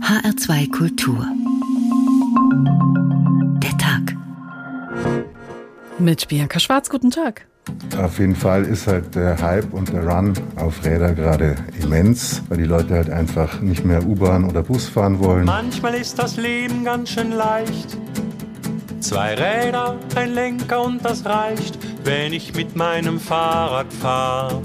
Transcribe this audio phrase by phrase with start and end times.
[0.00, 1.24] HR2 Kultur.
[3.62, 4.16] Der Tag.
[5.98, 7.46] Mit Bianca Schwarz, guten Tag.
[7.96, 12.58] Auf jeden Fall ist halt der Hype und der Run auf Räder gerade immens, weil
[12.58, 15.44] die Leute halt einfach nicht mehr U-Bahn oder Bus fahren wollen.
[15.44, 17.96] Manchmal ist das Leben ganz schön leicht.
[19.00, 24.60] Zwei Räder, ein Lenker und das reicht, wenn ich mit meinem Fahrrad fahre.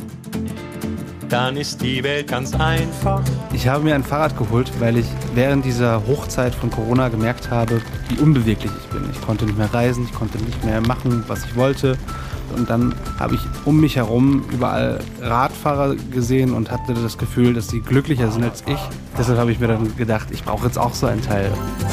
[1.29, 3.21] Dann ist die Welt ganz einfach.
[3.59, 5.05] Ich habe mir ein Fahrrad geholt, weil ich
[5.35, 9.03] während dieser Hochzeit von Corona gemerkt habe, wie unbeweglich ich bin.
[9.11, 11.97] Ich konnte nicht mehr reisen, ich konnte nicht mehr machen, was ich wollte.
[12.55, 17.67] Und dann habe ich um mich herum überall Radfahrer gesehen und hatte das Gefühl, dass
[17.67, 18.79] sie glücklicher sind als ich.
[19.17, 21.51] Deshalb habe ich mir dann gedacht, ich brauche jetzt auch so ein Teil.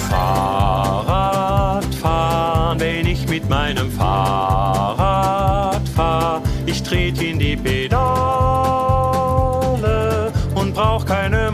[0.09, 6.43] Fahrrad fahren, wenn ich mit meinem Fahrrad fahre.
[6.65, 8.47] Ich trete in die Pedale
[10.55, 11.51] und brauche keine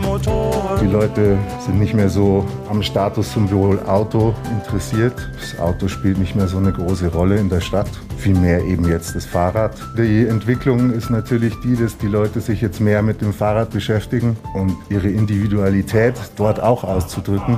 [0.92, 5.14] Leute sind nicht mehr so am Statussymbol Auto interessiert.
[5.40, 7.88] Das Auto spielt nicht mehr so eine große Rolle in der Stadt.
[8.18, 9.74] Vielmehr eben jetzt das Fahrrad.
[9.96, 14.36] Die Entwicklung ist natürlich die, dass die Leute sich jetzt mehr mit dem Fahrrad beschäftigen
[14.54, 17.56] und ihre Individualität dort auch auszudrücken.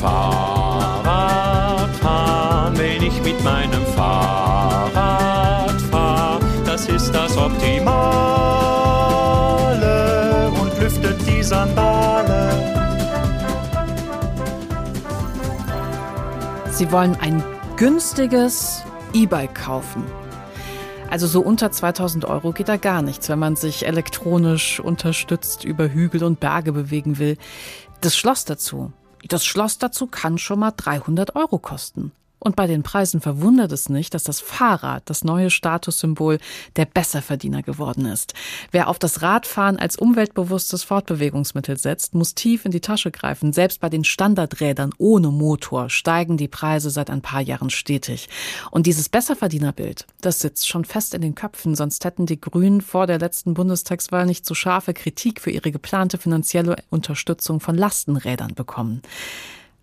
[0.00, 0.70] Fahrrad
[2.00, 5.37] fahren, wenn ich mit meinem Fahrrad
[16.78, 17.42] Sie wollen ein
[17.76, 20.04] günstiges E-Bike kaufen.
[21.10, 25.88] Also so unter 2000 Euro geht da gar nichts, wenn man sich elektronisch unterstützt über
[25.88, 27.36] Hügel und Berge bewegen will.
[28.00, 28.92] Das Schloss dazu,
[29.26, 32.12] das Schloss dazu kann schon mal 300 Euro kosten.
[32.38, 36.38] Und bei den Preisen verwundert es nicht, dass das Fahrrad das neue Statussymbol
[36.76, 38.34] der Besserverdiener geworden ist.
[38.70, 43.52] Wer auf das Radfahren als umweltbewusstes Fortbewegungsmittel setzt, muss tief in die Tasche greifen.
[43.52, 48.28] Selbst bei den Standardrädern ohne Motor steigen die Preise seit ein paar Jahren stetig.
[48.70, 53.06] Und dieses Besserverdienerbild, das sitzt schon fest in den Köpfen, sonst hätten die Grünen vor
[53.06, 59.02] der letzten Bundestagswahl nicht so scharfe Kritik für ihre geplante finanzielle Unterstützung von Lastenrädern bekommen.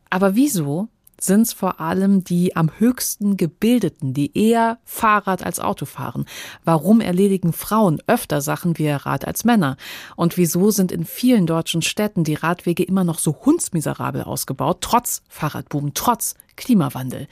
[0.09, 0.87] Aber wieso
[1.19, 6.25] sind es vor allem die am höchsten Gebildeten, die eher Fahrrad als Auto fahren?
[6.63, 9.77] Warum erledigen Frauen öfter Sachen wie Rad als Männer?
[10.15, 15.21] Und wieso sind in vielen deutschen Städten die Radwege immer noch so hundsmiserabel ausgebaut, trotz
[15.29, 17.27] Fahrradboom, trotz Klimawandel?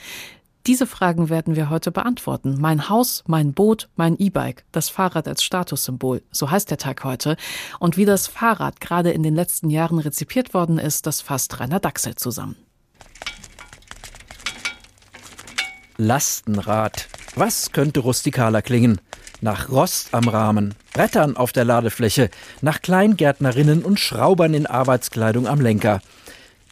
[0.66, 2.56] Diese Fragen werden wir heute beantworten.
[2.58, 7.36] Mein Haus, mein Boot, mein E-Bike, das Fahrrad als Statussymbol, so heißt der Tag heute.
[7.80, 11.82] Und wie das Fahrrad gerade in den letzten Jahren rezipiert worden ist, das fasst Rainer
[11.82, 12.56] Dachsel zusammen.
[15.98, 17.08] Lastenrad.
[17.36, 19.00] Was könnte rustikaler klingen?
[19.42, 22.30] Nach Rost am Rahmen, Brettern auf der Ladefläche,
[22.62, 26.02] nach Kleingärtnerinnen und Schraubern in Arbeitskleidung am Lenker.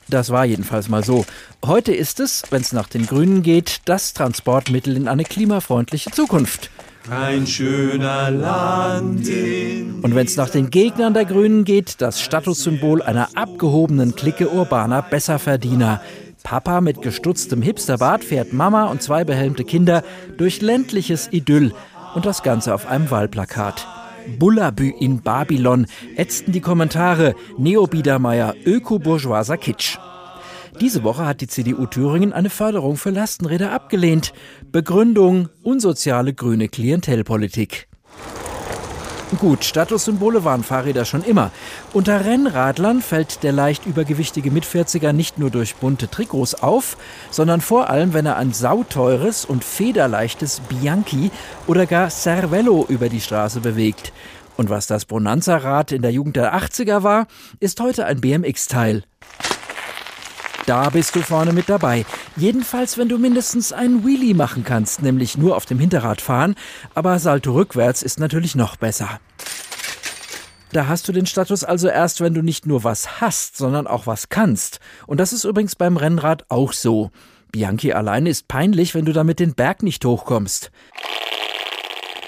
[0.08, 1.26] Das war jedenfalls mal so.
[1.66, 6.70] Heute ist es, wenn es nach den Grünen geht, das Transportmittel in eine klimafreundliche Zukunft.
[7.10, 9.28] Ein schöner Land.
[9.28, 15.02] Und wenn es nach den Gegnern der Grünen geht, das Statussymbol einer abgehobenen Clique urbaner
[15.02, 16.02] Besserverdiener.
[16.44, 20.04] Papa mit gestutztem Hipsterbart fährt Mama und zwei behelmte Kinder
[20.38, 21.74] durch ländliches Idyll
[22.16, 23.88] und das Ganze auf einem Wahlplakat.
[24.38, 29.98] Bullabü in Babylon ätzten die Kommentare Neobiedermeier öko-bourgeoiser Kitsch.
[30.80, 34.34] Diese Woche hat die CDU Thüringen eine Förderung für Lastenräder abgelehnt.
[34.72, 37.91] Begründung unsoziale grüne Klientelpolitik.
[39.40, 41.52] Gut, Statussymbole waren Fahrräder schon immer.
[41.94, 46.98] Unter Rennradlern fällt der leicht übergewichtige Mitvierziger nicht nur durch bunte Trikots auf,
[47.32, 51.32] sondern vor allem, wenn er ein sauteures und federleichtes Bianchi
[51.66, 54.12] oder gar Cervello über die Straße bewegt.
[54.58, 57.28] Und was das Bonanza-Rad in der Jugend der 80er war,
[57.60, 59.04] ist heute ein BMX-Teil.
[60.72, 62.06] Da bist du vorne mit dabei.
[62.38, 66.56] Jedenfalls, wenn du mindestens einen Wheelie machen kannst, nämlich nur auf dem Hinterrad fahren.
[66.96, 69.20] Aber Salto rückwärts ist natürlich noch besser.
[70.72, 74.08] Da hast du den Status also erst, wenn du nicht nur was hast, sondern auch
[74.08, 74.80] was kannst.
[75.08, 77.12] Und das ist übrigens beim Rennrad auch so.
[77.52, 80.72] Bianchi alleine ist peinlich, wenn du damit den Berg nicht hochkommst.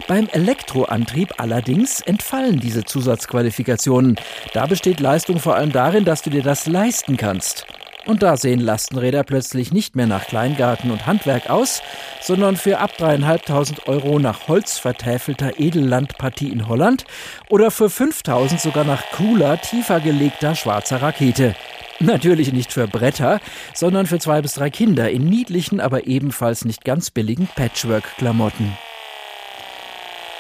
[0.10, 4.18] Beim Elektroantrieb allerdings entfallen diese Zusatzqualifikationen.
[4.54, 7.66] Da besteht Leistung vor allem darin, dass du dir das leisten kannst.
[8.06, 11.82] Und da sehen Lastenräder plötzlich nicht mehr nach Kleingarten und Handwerk aus,
[12.22, 17.06] sondern für ab dreieinhalbtausend Euro nach holzvertäfelter Edellandpartie in Holland
[17.50, 21.56] oder für 5000 sogar nach cooler, tiefer gelegter schwarzer Rakete.
[22.00, 23.40] Natürlich nicht für Bretter,
[23.74, 28.78] sondern für zwei bis drei Kinder in niedlichen, aber ebenfalls nicht ganz billigen Patchwork-Klamotten.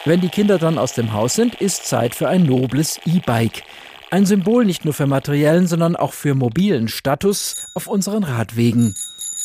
[0.05, 3.63] Wenn die Kinder dann aus dem Haus sind, ist Zeit für ein nobles E-Bike.
[4.13, 8.93] Ein Symbol nicht nur für materiellen, sondern auch für mobilen Status auf unseren Radwegen.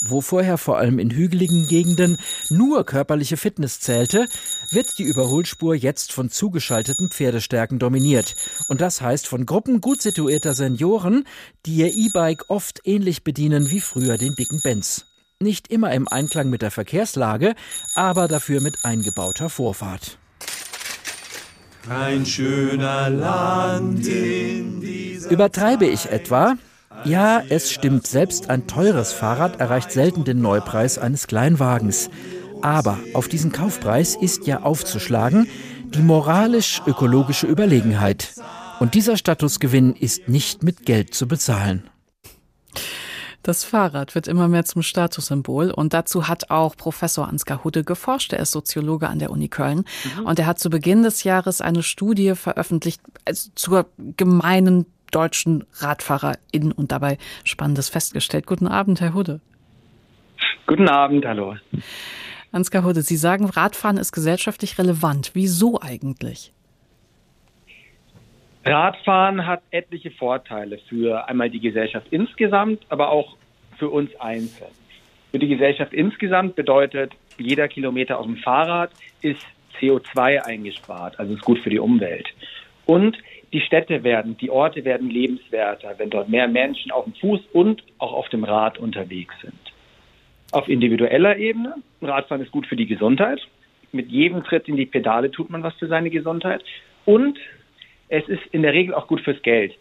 [0.02, 2.18] Wo vorher vor allem in hügeligen Gegenden
[2.50, 4.26] nur körperliche Fitness zählte,
[4.70, 8.34] wird die Überholspur jetzt von zugeschalteten Pferdestärken dominiert.
[8.68, 11.24] Und das heißt von Gruppen gut situierter Senioren,
[11.64, 15.06] die ihr E-Bike oft ähnlich bedienen wie früher den dicken Benz.
[15.40, 17.54] Nicht immer im Einklang mit der Verkehrslage,
[17.94, 20.18] aber dafür mit eingebauter Vorfahrt.
[21.88, 26.56] Ein schöner Land in dieser Übertreibe ich etwa?
[27.04, 32.10] Ja, es stimmt, selbst ein teures Fahrrad erreicht selten den Neupreis eines Kleinwagens.
[32.60, 35.48] Aber auf diesen Kaufpreis ist ja aufzuschlagen
[35.94, 38.34] die moralisch-ökologische Überlegenheit.
[38.80, 41.88] Und dieser Statusgewinn ist nicht mit Geld zu bezahlen.
[43.48, 48.34] Das Fahrrad wird immer mehr zum Statussymbol und dazu hat auch Professor Ansgar Hudde geforscht.
[48.34, 49.86] Er ist Soziologe an der Uni Köln
[50.18, 50.26] mhm.
[50.26, 53.86] und er hat zu Beginn des Jahres eine Studie veröffentlicht also zur
[54.18, 58.44] gemeinen deutschen RadfahrerInnen und dabei Spannendes festgestellt.
[58.44, 59.40] Guten Abend, Herr Hudde.
[60.66, 61.56] Guten Abend, hallo.
[62.52, 65.30] Ansgar Hudde, Sie sagen, Radfahren ist gesellschaftlich relevant.
[65.32, 66.52] Wieso eigentlich?
[68.66, 73.37] Radfahren hat etliche Vorteile für einmal die Gesellschaft insgesamt, aber auch
[73.78, 74.70] für uns einzeln.
[75.30, 78.90] Für die Gesellschaft insgesamt bedeutet, jeder Kilometer auf dem Fahrrad
[79.22, 79.44] ist
[79.80, 82.26] CO2 eingespart, also ist gut für die Umwelt.
[82.86, 83.16] Und
[83.52, 87.82] die Städte werden, die Orte werden lebenswerter, wenn dort mehr Menschen auf dem Fuß und
[87.98, 89.54] auch auf dem Rad unterwegs sind.
[90.50, 93.40] Auf individueller Ebene, Radfahren ist gut für die Gesundheit.
[93.92, 96.62] Mit jedem Tritt in die Pedale tut man was für seine Gesundheit.
[97.04, 97.38] Und
[98.08, 99.74] es ist in der Regel auch gut fürs Geld.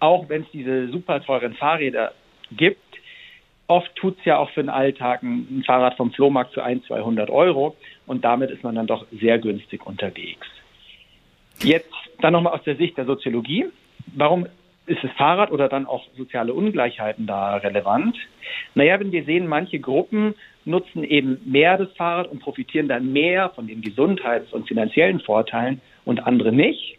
[0.00, 2.12] Auch wenn es diese super teuren Fahrräder
[2.52, 2.85] gibt,
[3.68, 7.30] oft tut es ja auch für den Alltag ein, Fahrrad vom Flohmarkt für 1, 200
[7.30, 7.76] Euro
[8.06, 10.46] und damit ist man dann doch sehr günstig unterwegs.
[11.62, 13.66] Jetzt dann nochmal aus der Sicht der Soziologie.
[14.14, 14.46] Warum
[14.86, 18.16] ist das Fahrrad oder dann auch soziale Ungleichheiten da relevant?
[18.74, 20.34] Naja, wenn wir sehen, manche Gruppen
[20.64, 25.80] nutzen eben mehr das Fahrrad und profitieren dann mehr von den Gesundheits- und finanziellen Vorteilen
[26.04, 26.98] und andere nicht,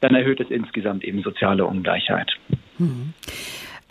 [0.00, 2.32] dann erhöht es insgesamt eben soziale Ungleichheit.
[2.78, 3.12] Mhm.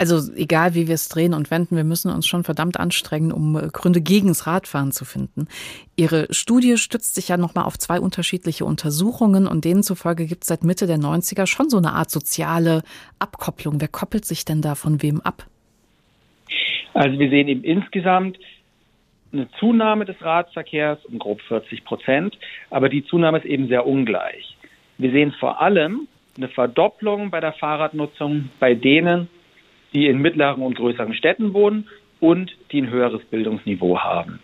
[0.00, 3.54] Also egal, wie wir es drehen und wenden, wir müssen uns schon verdammt anstrengen, um
[3.54, 5.46] äh, Gründe gegen das Radfahren zu finden.
[5.94, 10.48] Ihre Studie stützt sich ja nochmal auf zwei unterschiedliche Untersuchungen und denen zufolge gibt es
[10.48, 12.82] seit Mitte der 90er schon so eine Art soziale
[13.18, 13.78] Abkopplung.
[13.78, 15.44] Wer koppelt sich denn da von wem ab?
[16.94, 18.38] Also wir sehen eben insgesamt
[19.34, 22.38] eine Zunahme des Radverkehrs um grob 40 Prozent,
[22.70, 24.56] aber die Zunahme ist eben sehr ungleich.
[24.96, 26.08] Wir sehen vor allem
[26.38, 29.28] eine Verdopplung bei der Fahrradnutzung bei denen,
[29.92, 31.88] die in mittleren und größeren Städten wohnen
[32.20, 34.40] und die ein höheres Bildungsniveau haben.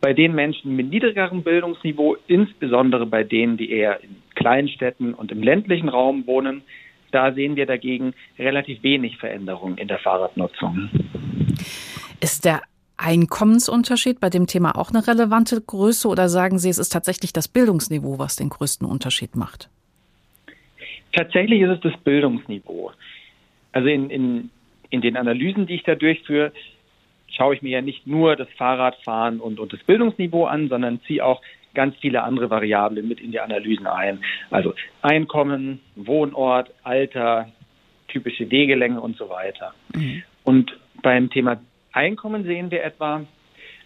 [0.00, 5.42] Bei den Menschen mit niedrigerem Bildungsniveau, insbesondere bei denen, die eher in Kleinstädten und im
[5.42, 6.62] ländlichen Raum wohnen,
[7.12, 10.88] da sehen wir dagegen relativ wenig Veränderungen in der Fahrradnutzung.
[12.20, 12.62] Ist der
[12.96, 17.48] Einkommensunterschied bei dem Thema auch eine relevante Größe oder sagen Sie, es ist tatsächlich das
[17.48, 19.68] Bildungsniveau, was den größten Unterschied macht?
[21.12, 22.92] Tatsächlich ist es das Bildungsniveau.
[23.72, 24.50] Also in, in,
[24.90, 26.52] in den Analysen, die ich da durchführe,
[27.28, 31.24] schaue ich mir ja nicht nur das Fahrradfahren und, und das Bildungsniveau an, sondern ziehe
[31.24, 31.40] auch
[31.74, 34.20] ganz viele andere Variablen mit in die Analysen ein.
[34.50, 37.48] Also Einkommen, Wohnort, Alter,
[38.08, 39.72] typische Wegelänge und so weiter.
[39.94, 40.22] Mhm.
[40.44, 41.60] Und beim Thema
[41.92, 43.24] Einkommen sehen wir etwa,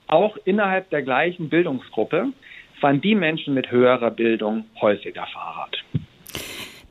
[0.07, 2.29] auch innerhalb der gleichen Bildungsgruppe
[2.81, 5.83] fahren die Menschen mit höherer Bildung häufiger Fahrrad.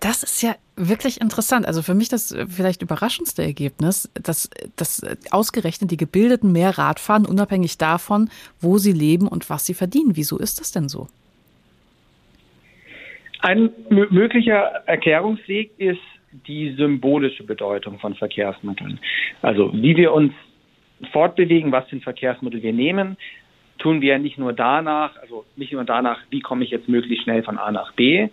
[0.04, 1.66] Das ist ja wirklich interessant.
[1.66, 7.26] Also für mich das vielleicht überraschendste Ergebnis, dass, dass ausgerechnet die Gebildeten mehr Rad fahren,
[7.26, 8.30] unabhängig davon,
[8.60, 10.18] wo sie leben und was sie verdienen.
[10.18, 11.08] Wieso ist das denn so?
[13.40, 16.02] Ein möglicher Erklärungsweg ist
[16.48, 19.00] die symbolische Bedeutung von Verkehrsmitteln.
[19.42, 20.34] Also wie wir uns
[21.14, 23.16] fortbewegen, was für ein Verkehrsmittel wir nehmen,
[23.78, 27.44] tun wir nicht nur danach, also nicht nur danach, wie komme ich jetzt möglichst schnell
[27.44, 28.28] von A nach B,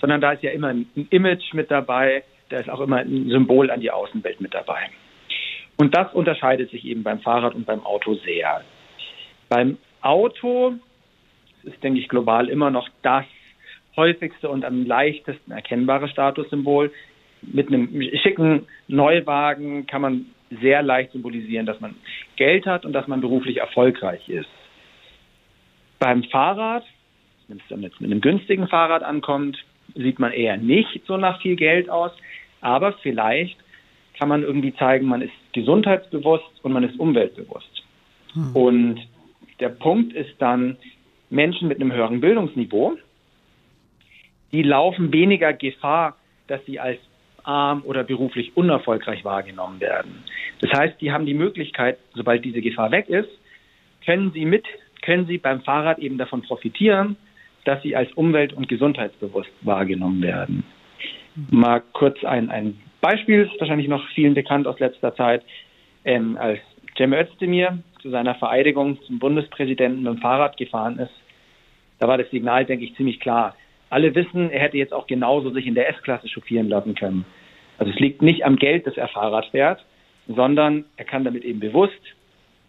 [0.00, 3.70] sondern da ist ja immer ein Image mit dabei, da ist auch immer ein Symbol
[3.70, 4.90] an die Außenwelt mit dabei.
[5.76, 8.62] Und das unterscheidet sich eben beim Fahrrad und beim Auto sehr.
[9.48, 10.74] Beim Auto
[11.62, 13.24] ist, denke ich, global immer noch das
[13.96, 16.92] häufigste und am leichtesten erkennbare Statussymbol.
[17.42, 17.88] Mit einem
[18.22, 20.26] schicken Neuwagen kann man
[20.60, 21.94] sehr leicht symbolisieren, dass man
[22.36, 24.48] Geld hat und dass man beruflich erfolgreich ist.
[25.98, 26.84] Beim Fahrrad,
[27.48, 29.58] wenn es dann jetzt mit einem günstigen Fahrrad ankommt,
[29.94, 32.12] sieht man eher nicht so nach viel Geld aus,
[32.60, 33.56] aber vielleicht
[34.18, 37.82] kann man irgendwie zeigen, man ist gesundheitsbewusst und man ist umweltbewusst.
[38.34, 38.54] Hm.
[38.54, 39.00] Und
[39.60, 40.76] der Punkt ist dann,
[41.30, 42.96] Menschen mit einem höheren Bildungsniveau,
[44.52, 46.16] die laufen weniger Gefahr,
[46.48, 46.98] dass sie als
[47.44, 50.24] arm oder beruflich unerfolgreich wahrgenommen werden.
[50.60, 53.30] Das heißt, die haben die Möglichkeit, sobald diese Gefahr weg ist,
[54.04, 54.66] können sie mit,
[55.02, 57.16] können sie beim Fahrrad eben davon profitieren,
[57.64, 60.64] dass sie als umwelt- und gesundheitsbewusst wahrgenommen werden.
[61.50, 65.42] Mal kurz ein, ein Beispiel, wahrscheinlich noch vielen bekannt aus letzter Zeit.
[66.04, 66.60] Ähm, als
[66.96, 71.12] Cem Özdemir zu seiner Vereidigung zum Bundespräsidenten mit dem Fahrrad gefahren ist,
[71.98, 73.54] da war das Signal, denke ich, ziemlich klar.
[73.90, 77.24] Alle wissen, er hätte jetzt auch genauso sich in der S-Klasse chauffieren lassen können.
[77.78, 79.84] Also es liegt nicht am Geld, dass er Fahrrad fährt,
[80.28, 82.00] sondern er kann damit eben bewusst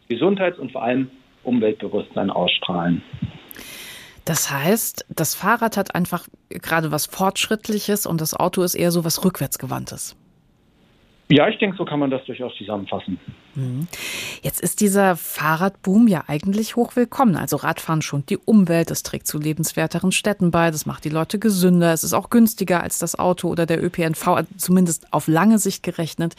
[0.10, 1.10] Gesundheits- und vor allem
[1.43, 3.01] Umweltbewusstsein ausstrahlen.
[4.25, 9.04] Das heißt, das Fahrrad hat einfach gerade was Fortschrittliches und das Auto ist eher so
[9.04, 10.16] was Rückwärtsgewandtes.
[11.32, 13.18] Ja, ich denke, so kann man das durchaus zusammenfassen.
[13.56, 13.88] Mhm.
[14.42, 17.38] Jetzt ist dieser Fahrradboom ja eigentlich hochwillkommen.
[17.38, 21.40] Also Radfahren schont die Umwelt, es trägt zu lebenswerteren Städten bei, das macht die Leute
[21.40, 25.84] gesünder, es ist auch günstiger als das Auto oder der ÖPNV, zumindest auf lange Sicht
[25.84, 26.36] gerechnet.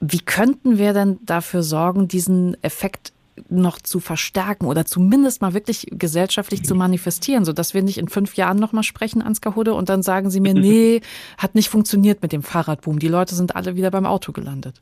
[0.00, 3.12] Wie könnten wir denn dafür sorgen, diesen Effekt
[3.48, 8.36] noch zu verstärken oder zumindest mal wirklich gesellschaftlich zu manifestieren, sodass wir nicht in fünf
[8.36, 11.00] Jahren noch mal sprechen, Ansgar Hudde, und dann sagen sie mir, nee,
[11.38, 12.98] hat nicht funktioniert mit dem Fahrradboom.
[12.98, 14.80] Die Leute sind alle wieder beim Auto gelandet.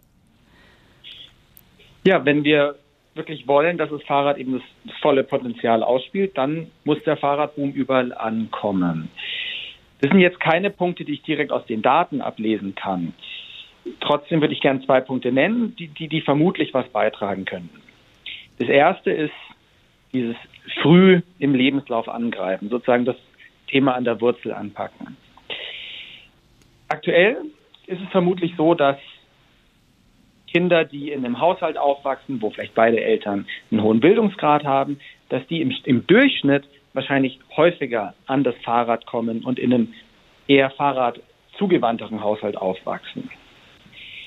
[2.05, 2.77] Ja, wenn wir
[3.15, 7.73] wirklich wollen, dass das Fahrrad eben das, das volle Potenzial ausspielt, dann muss der Fahrradboom
[7.73, 9.11] überall ankommen.
[10.01, 13.13] Das sind jetzt keine Punkte, die ich direkt aus den Daten ablesen kann.
[14.01, 17.81] Trotzdem würde ich gerne zwei Punkte nennen, die, die, die vermutlich was beitragen könnten.
[18.59, 19.33] Das erste ist
[20.13, 20.37] dieses
[20.83, 23.17] früh im Lebenslauf angreifen, sozusagen das
[23.69, 25.17] Thema an der Wurzel anpacken.
[26.89, 27.37] Aktuell
[27.87, 28.97] ist es vermutlich so, dass
[30.51, 34.99] Kinder, die in einem Haushalt aufwachsen, wo vielleicht beide Eltern einen hohen Bildungsgrad haben,
[35.29, 39.95] dass die im, im Durchschnitt wahrscheinlich häufiger an das Fahrrad kommen und in einem
[40.47, 41.21] eher Fahrrad
[41.59, 43.31] zugewandteren Haushalt aufwachsen.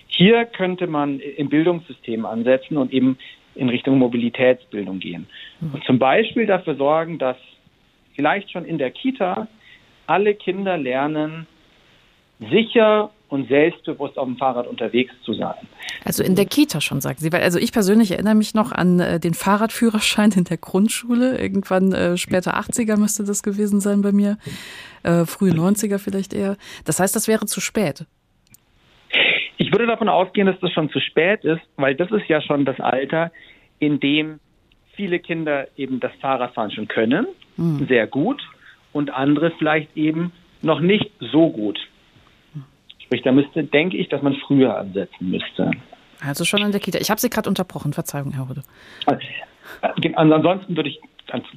[0.07, 3.17] Hier könnte man im Bildungssystem ansetzen und eben
[3.55, 5.27] in Richtung Mobilitätsbildung gehen.
[5.61, 7.37] Und zum Beispiel dafür sorgen, dass
[8.15, 9.47] vielleicht schon in der Kita
[10.07, 11.47] alle Kinder lernen,
[12.39, 15.55] sicher und selbstbewusst auf dem Fahrrad unterwegs zu sein.
[16.03, 17.31] Also in der Kita schon, sagen Sie.
[17.31, 21.37] Weil also ich persönlich erinnere mich noch an äh, den Fahrradführerschein in der Grundschule.
[21.37, 24.37] Irgendwann äh, später 80er müsste das gewesen sein bei mir.
[25.03, 26.57] Äh, frühe 90er vielleicht eher.
[26.83, 28.05] Das heißt, das wäre zu spät.
[29.61, 32.65] Ich würde davon ausgehen, dass das schon zu spät ist, weil das ist ja schon
[32.65, 33.31] das Alter,
[33.77, 34.39] in dem
[34.95, 37.27] viele Kinder eben das Fahrradfahren schon können,
[37.57, 37.85] mhm.
[37.87, 38.41] sehr gut,
[38.91, 40.31] und andere vielleicht eben
[40.63, 41.79] noch nicht so gut.
[43.03, 45.69] Sprich, da müsste, denke ich, dass man früher ansetzen müsste.
[46.25, 46.97] Also schon in der Kita.
[46.99, 48.63] Ich habe Sie gerade unterbrochen, Verzeihung, Herr Hude.
[49.83, 50.99] Äh, ansonsten würde ich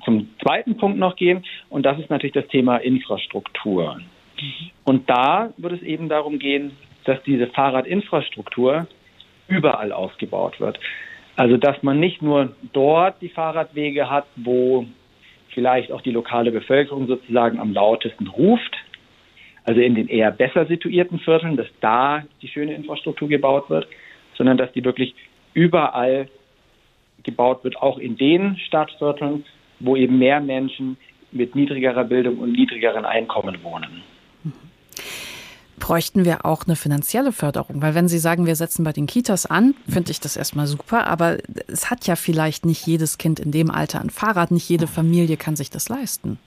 [0.04, 3.96] zum zweiten Punkt noch gehen, und das ist natürlich das Thema Infrastruktur.
[3.96, 4.70] Mhm.
[4.84, 6.73] Und da würde es eben darum gehen,
[7.04, 8.87] dass diese Fahrradinfrastruktur
[9.49, 10.78] überall ausgebaut wird.
[11.37, 14.87] Also dass man nicht nur dort die Fahrradwege hat, wo
[15.50, 18.76] vielleicht auch die lokale Bevölkerung sozusagen am lautesten ruft,
[19.64, 23.87] also in den eher besser situierten Vierteln, dass da die schöne Infrastruktur gebaut wird,
[24.34, 25.14] sondern dass die wirklich
[25.54, 26.28] überall
[27.23, 29.44] gebaut wird, auch in den Stadtvierteln,
[29.80, 30.96] wo eben mehr Menschen
[31.32, 34.02] mit niedrigerer Bildung und niedrigeren Einkommen wohnen
[35.78, 37.83] bräuchten wir auch eine finanzielle Förderung.
[37.83, 41.07] Weil wenn Sie sagen, wir setzen bei den Kitas an, finde ich das erstmal super.
[41.07, 41.38] Aber
[41.69, 44.50] es hat ja vielleicht nicht jedes Kind in dem Alter ein Fahrrad.
[44.50, 46.38] Nicht jede Familie kann sich das leisten.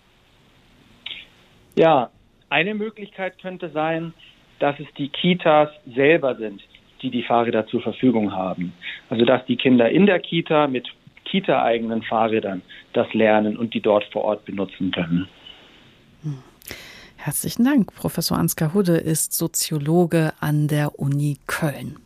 [1.76, 2.10] Ja,
[2.50, 4.14] eine Möglichkeit könnte sein,
[4.60, 6.62] dass es die Kitas selber sind,
[7.02, 8.74] die die Fahrräder zur Verfügung haben.
[9.10, 10.88] Also dass die Kinder in der Kita mit
[11.26, 12.62] Kita-eigenen Fahrrädern
[12.94, 15.28] das lernen und die dort vor Ort benutzen können.
[17.18, 17.94] Herzlichen Dank.
[17.94, 21.98] Professor Ansgar Hudde ist Soziologe an der Uni Köln.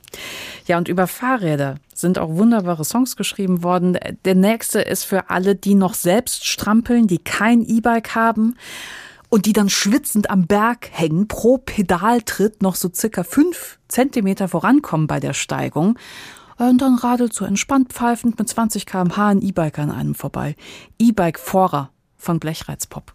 [0.67, 3.97] Ja, und über Fahrräder sind auch wunderbare Songs geschrieben worden.
[4.25, 8.55] Der nächste ist für alle, die noch selbst strampeln, die kein E-Bike haben
[9.29, 15.07] und die dann schwitzend am Berg hängen, pro Pedaltritt noch so circa fünf Zentimeter vorankommen
[15.07, 15.99] bei der Steigung.
[16.57, 20.55] Und dann radelt so entspannt pfeifend mit 20 km/h ein E-Bike an einem vorbei.
[20.99, 23.13] E-Bike Forer von Blechreizpop.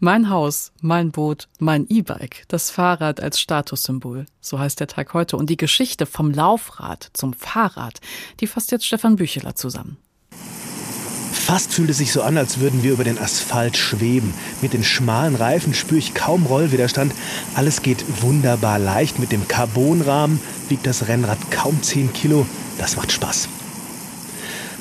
[0.02, 4.26] Mein Haus, mein Boot, mein E-Bike, das Fahrrad als Statussymbol.
[4.42, 5.38] So heißt der Tag heute.
[5.38, 8.02] Und die Geschichte vom Laufrad zum Fahrrad,
[8.42, 9.96] die fasst jetzt Stefan Bücheler zusammen.
[11.44, 14.34] Fast fühlt es sich so an, als würden wir über den Asphalt schweben.
[14.62, 17.14] Mit den schmalen Reifen spüre ich kaum Rollwiderstand.
[17.56, 19.18] Alles geht wunderbar leicht.
[19.18, 22.46] Mit dem Carbonrahmen wiegt das Rennrad kaum 10 Kilo.
[22.78, 23.50] Das macht Spaß.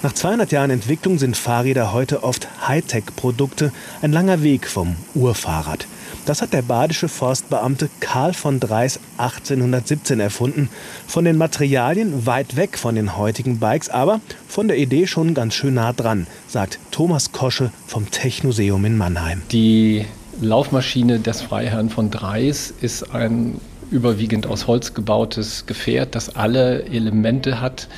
[0.02, 5.86] Nach 200 Jahren Entwicklung sind Fahrräder heute oft Hightech-Produkte, ein langer Weg vom Urfahrrad.
[6.30, 10.68] Das hat der badische Forstbeamte Karl von Dreis 1817 erfunden.
[11.08, 15.54] Von den Materialien weit weg von den heutigen Bikes, aber von der Idee schon ganz
[15.54, 19.42] schön nah dran, sagt Thomas Kosche vom Technoseum in Mannheim.
[19.50, 20.06] Die
[20.40, 23.60] Laufmaschine des Freiherrn von Dreis ist ein
[23.90, 27.88] überwiegend aus Holz gebautes Gefährt, das alle Elemente hat,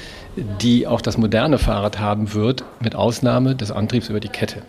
[0.63, 4.63] die auch das moderne Fahrrad haben wird, mit Ausnahme des Antriebs über die Kette.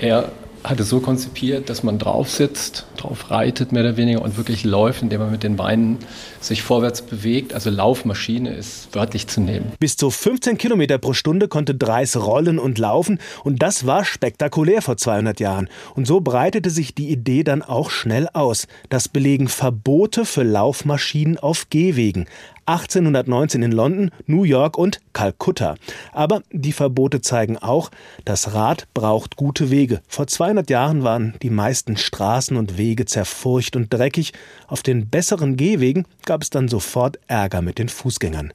[0.00, 4.36] Er hat es so konzipiert, dass man drauf sitzt, drauf reitet mehr oder weniger und
[4.36, 5.98] wirklich läuft, indem man mit den Beinen
[6.40, 7.54] sich vorwärts bewegt.
[7.54, 9.72] Also Laufmaschine ist wörtlich zu nehmen.
[9.78, 14.82] Bis zu 15 Kilometer pro Stunde konnte Dreis rollen und laufen und das war spektakulär
[14.82, 15.68] vor 200 Jahren.
[15.94, 18.66] Und so breitete sich die Idee dann auch schnell aus.
[18.88, 22.26] Das belegen Verbote für Laufmaschinen auf Gehwegen.
[22.70, 25.74] 1819 in London, New York und Kalkutta.
[26.12, 27.90] Aber die Verbote zeigen auch,
[28.24, 30.00] das Rad braucht gute Wege.
[30.06, 34.32] Vor 200 Jahren waren die meisten Straßen und Wege zerfurcht und dreckig.
[34.68, 38.52] Auf den besseren Gehwegen gab es dann sofort Ärger mit den Fußgängern.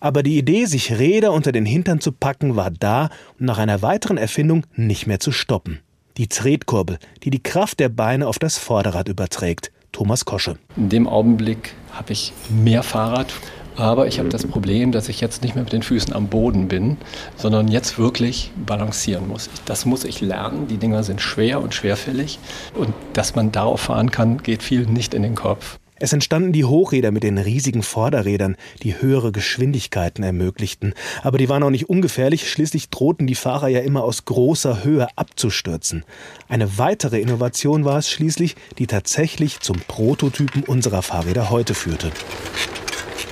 [0.00, 3.08] Aber die Idee, sich Räder unter den Hintern zu packen, war da
[3.40, 5.80] und nach einer weiteren Erfindung nicht mehr zu stoppen.
[6.18, 9.72] Die Tretkurbel, die die Kraft der Beine auf das Vorderrad überträgt.
[9.92, 10.58] Thomas Kosche.
[10.76, 13.32] In dem Augenblick habe ich mehr Fahrrad,
[13.76, 16.68] aber ich habe das Problem, dass ich jetzt nicht mehr mit den Füßen am Boden
[16.68, 16.98] bin,
[17.36, 19.48] sondern jetzt wirklich balancieren muss.
[19.64, 20.68] Das muss ich lernen.
[20.68, 22.38] Die Dinger sind schwer und schwerfällig
[22.74, 25.78] und dass man darauf fahren kann, geht viel nicht in den Kopf.
[25.98, 30.92] Es entstanden die Hochräder mit den riesigen Vorderrädern, die höhere Geschwindigkeiten ermöglichten.
[31.22, 35.08] Aber die waren auch nicht ungefährlich, schließlich drohten die Fahrer ja immer aus großer Höhe
[35.16, 36.04] abzustürzen.
[36.48, 42.10] Eine weitere Innovation war es schließlich, die tatsächlich zum Prototypen unserer Fahrräder heute führte.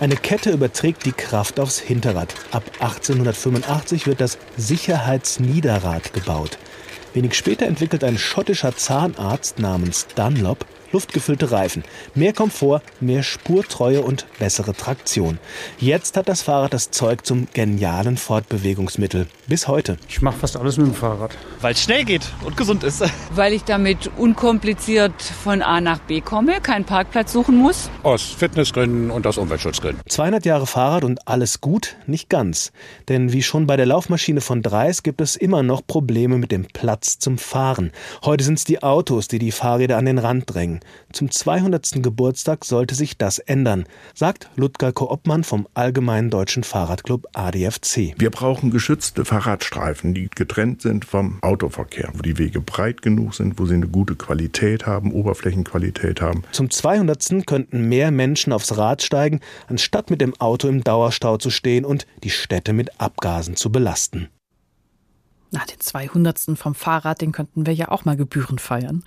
[0.01, 2.35] Eine Kette überträgt die Kraft aufs Hinterrad.
[2.51, 6.59] Ab 1885 wird das Sicherheitsniederrad gebaut.
[7.13, 11.83] Wenig später entwickelt ein schottischer Zahnarzt namens Dunlop luftgefüllte Reifen.
[12.15, 15.39] Mehr Komfort, mehr Spurtreue und bessere Traktion.
[15.79, 19.27] Jetzt hat das Fahrrad das Zeug zum genialen Fortbewegungsmittel.
[19.49, 19.99] Bis heute.
[20.09, 21.37] Ich mache fast alles mit dem Fahrrad.
[21.61, 23.03] Weil es schnell geht und gesund ist.
[23.35, 27.91] Weil ich damit unkompliziert von A nach B komme, keinen Parkplatz suchen muss.
[28.05, 30.01] Aus Fitnessgründen und aus Umweltschutzgründen.
[30.09, 31.97] 200 Jahre Fahrrad und alles gut?
[32.07, 32.71] Nicht ganz.
[33.09, 36.67] Denn wie schon bei der Laufmaschine von Dreis gibt es immer noch Probleme mit dem
[36.67, 37.91] Platz zum Fahren.
[38.25, 40.84] Heute sind es die Autos, die die Fahrräder an den Rand drängen.
[41.13, 42.03] Zum 200.
[42.03, 48.15] Geburtstag sollte sich das ändern, sagt Ludger Koopmann vom Allgemeinen Deutschen Fahrradclub ADFC.
[48.19, 53.59] Wir brauchen geschützte Fahrradstreifen, die getrennt sind vom Autoverkehr, wo die Wege breit genug sind,
[53.59, 56.43] wo sie eine gute Qualität haben, Oberflächenqualität haben.
[56.53, 57.47] Zum 200.
[57.47, 62.07] könnten mehr Menschen aufs Rad steigen, anstatt mit dem Auto im Dauerstau zu stehen und
[62.23, 64.29] die Städte mit Abgasen zu belasten.
[65.55, 66.59] Na, den 200.
[66.59, 69.05] vom Fahrrad, den könnten wir ja auch mal Gebühren feiern.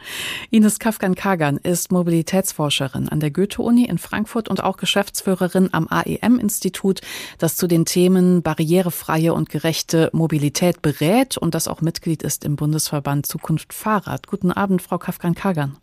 [0.50, 7.02] Ines Kafkan-Kagan ist Mobilitätsforscherin an der Goethe-Uni in Frankfurt und auch Geschäftsführerin am AEM-Institut,
[7.38, 12.56] das zu den Themen barrierefreie und gerechte Mobilität berät und das auch Mitglied ist im
[12.56, 14.28] Bundesverband Zukunft Fahrrad.
[14.28, 15.76] Guten Abend, Frau Kafkan-Kagan.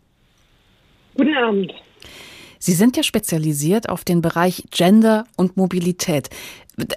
[1.15, 1.73] Guten Abend.
[2.65, 6.31] Sie sind ja spezialisiert auf den Bereich Gender und Mobilität.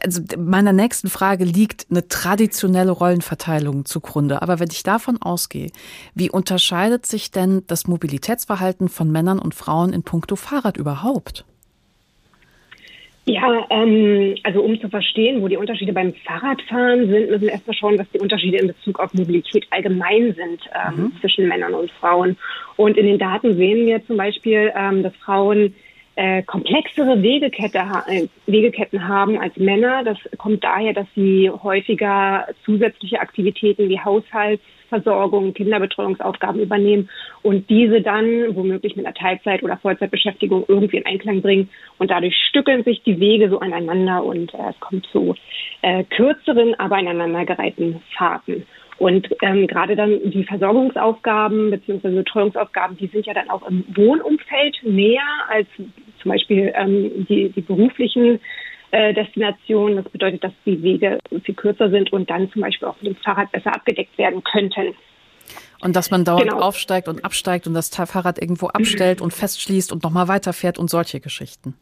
[0.02, 4.40] Also meiner nächsten Frage liegt eine traditionelle Rollenverteilung zugrunde.
[4.40, 5.70] Aber wenn ich davon ausgehe,
[6.14, 11.44] wie unterscheidet sich denn das Mobilitätsverhalten von Männern und Frauen in puncto Fahrrad überhaupt?
[13.28, 17.76] Ja, ähm, also um zu verstehen, wo die Unterschiede beim Fahrradfahren sind, müssen wir erstmal
[17.76, 21.12] schauen, was die Unterschiede in Bezug auf Mobilität allgemein sind ähm, mhm.
[21.20, 22.38] zwischen Männern und Frauen.
[22.76, 25.74] Und in den Daten sehen wir zum Beispiel, ähm, dass Frauen
[26.16, 30.04] äh, komplexere Wegekette, äh, Wegeketten haben als Männer.
[30.04, 37.08] Das kommt daher, dass sie häufiger zusätzliche Aktivitäten wie Haushalts Versorgung, Kinderbetreuungsaufgaben übernehmen
[37.42, 41.68] und diese dann womöglich mit einer Teilzeit- oder Vollzeitbeschäftigung irgendwie in Einklang bringen.
[41.98, 45.34] Und dadurch stückeln sich die Wege so aneinander und äh, es kommt zu
[45.82, 48.66] äh, kürzeren, aber aneinandergereihten Fahrten.
[48.98, 52.16] Und ähm, gerade dann die Versorgungsaufgaben bzw.
[52.16, 55.68] Betreuungsaufgaben, die sind ja dann auch im Wohnumfeld näher als
[56.20, 58.40] zum Beispiel ähm, die, die beruflichen
[58.90, 59.96] äh, Destination.
[59.96, 63.16] Das bedeutet, dass die Wege viel kürzer sind und dann zum Beispiel auch mit dem
[63.16, 64.94] Fahrrad besser abgedeckt werden könnten.
[65.80, 66.60] Und dass man dauernd genau.
[66.60, 71.20] aufsteigt und absteigt und das Fahrrad irgendwo abstellt und festschließt und nochmal weiterfährt und solche
[71.20, 71.74] Geschichten.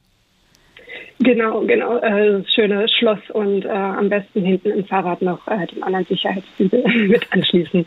[1.19, 1.97] Genau, genau.
[1.99, 6.05] Äh, das schöne Schloss und äh, am besten hinten im Fahrrad noch äh, den anderen
[6.05, 7.87] Sicherheitsbügel mit anschließen.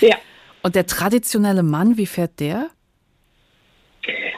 [0.00, 0.16] Ja.
[0.62, 2.68] Und der traditionelle Mann, wie fährt der?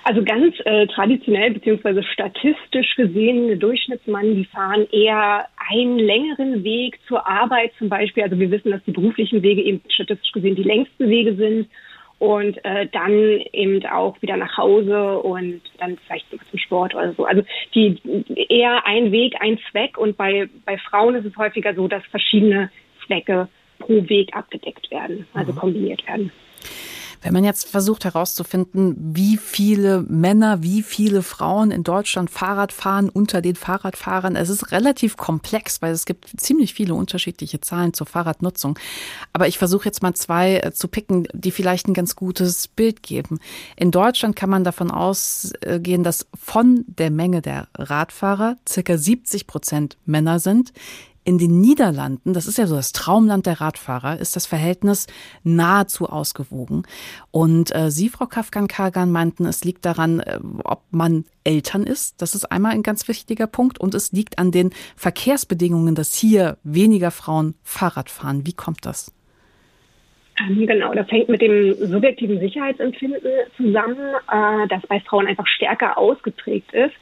[0.04, 7.26] Also ganz äh, traditionell beziehungsweise statistisch gesehen, Durchschnittsmann, die fahren eher einen längeren Weg zur
[7.26, 8.22] Arbeit zum Beispiel.
[8.22, 11.68] Also wir wissen, dass die beruflichen Wege eben statistisch gesehen die längsten Wege sind
[12.18, 13.12] und äh, dann
[13.52, 17.24] eben auch wieder nach Hause und dann vielleicht sogar zum Sport oder so.
[17.24, 17.42] Also
[17.74, 17.98] die
[18.48, 22.70] eher ein Weg, ein Zweck und bei, bei Frauen ist es häufiger so, dass verschiedene
[23.06, 25.56] Zwecke pro Weg abgedeckt werden, also mhm.
[25.56, 26.30] kombiniert werden.
[27.22, 33.10] Wenn man jetzt versucht herauszufinden, wie viele Männer, wie viele Frauen in Deutschland Fahrrad fahren
[33.10, 38.06] unter den Fahrradfahrern, es ist relativ komplex, weil es gibt ziemlich viele unterschiedliche Zahlen zur
[38.06, 38.78] Fahrradnutzung.
[39.34, 43.02] Aber ich versuche jetzt mal zwei äh, zu picken, die vielleicht ein ganz gutes Bild
[43.02, 43.38] geben.
[43.76, 49.98] In Deutschland kann man davon ausgehen, dass von der Menge der Radfahrer circa 70 Prozent
[50.06, 50.72] Männer sind.
[51.22, 55.06] In den Niederlanden, das ist ja so das Traumland der Radfahrer, ist das Verhältnis
[55.44, 56.84] nahezu ausgewogen.
[57.30, 62.22] Und äh, Sie, Frau Kafkan-Kagan, meinten, es liegt daran, äh, ob man Eltern ist.
[62.22, 63.78] Das ist einmal ein ganz wichtiger Punkt.
[63.78, 68.46] Und es liegt an den Verkehrsbedingungen, dass hier weniger Frauen Fahrrad fahren.
[68.46, 69.14] Wie kommt das?
[70.40, 75.98] Ähm, genau, das hängt mit dem subjektiven Sicherheitsempfinden zusammen, äh, das bei Frauen einfach stärker
[75.98, 76.94] ausgeprägt ist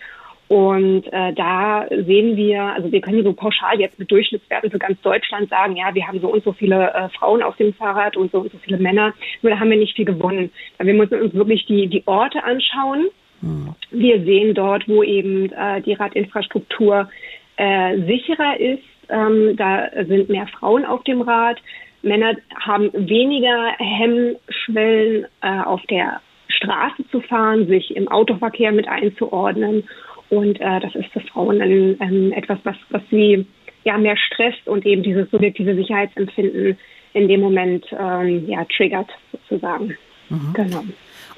[0.49, 4.99] und äh, da sehen wir, also wir können so pauschal jetzt mit Durchschnittswerten für ganz
[5.03, 8.33] Deutschland sagen, ja, wir haben so und so viele äh, Frauen auf dem Fahrrad und
[8.33, 9.13] so und so viele Männer.
[9.43, 10.51] Nur da haben wir nicht viel gewonnen.
[10.79, 13.09] Wir müssen uns wirklich die, die Orte anschauen.
[13.43, 13.75] Mhm.
[13.91, 17.11] Wir sehen dort, wo eben äh, die Radinfrastruktur
[17.57, 18.83] äh, sicherer ist.
[19.11, 21.61] Ähm, da sind mehr Frauen auf dem Rad.
[22.01, 29.85] Männer haben weniger Hemmschwellen, äh, auf der Straße zu fahren, sich im Autoverkehr mit einzuordnen.
[30.31, 33.47] Und äh, das ist für Frauen ein, ähm, etwas, was, was sie
[33.85, 36.79] ja mehr stresst und eben dieses subjektive Sicherheitsempfinden
[37.15, 39.97] in dem Moment ähm, ja, triggert sozusagen.
[40.29, 40.53] Mhm.
[40.53, 40.85] Genau.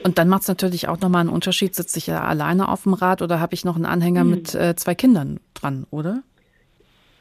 [0.02, 2.94] Und dann macht es natürlich auch nochmal einen Unterschied, sitze ich ja alleine auf dem
[2.94, 4.30] Rad oder habe ich noch einen Anhänger mhm.
[4.30, 6.22] mit äh, zwei Kindern dran, oder?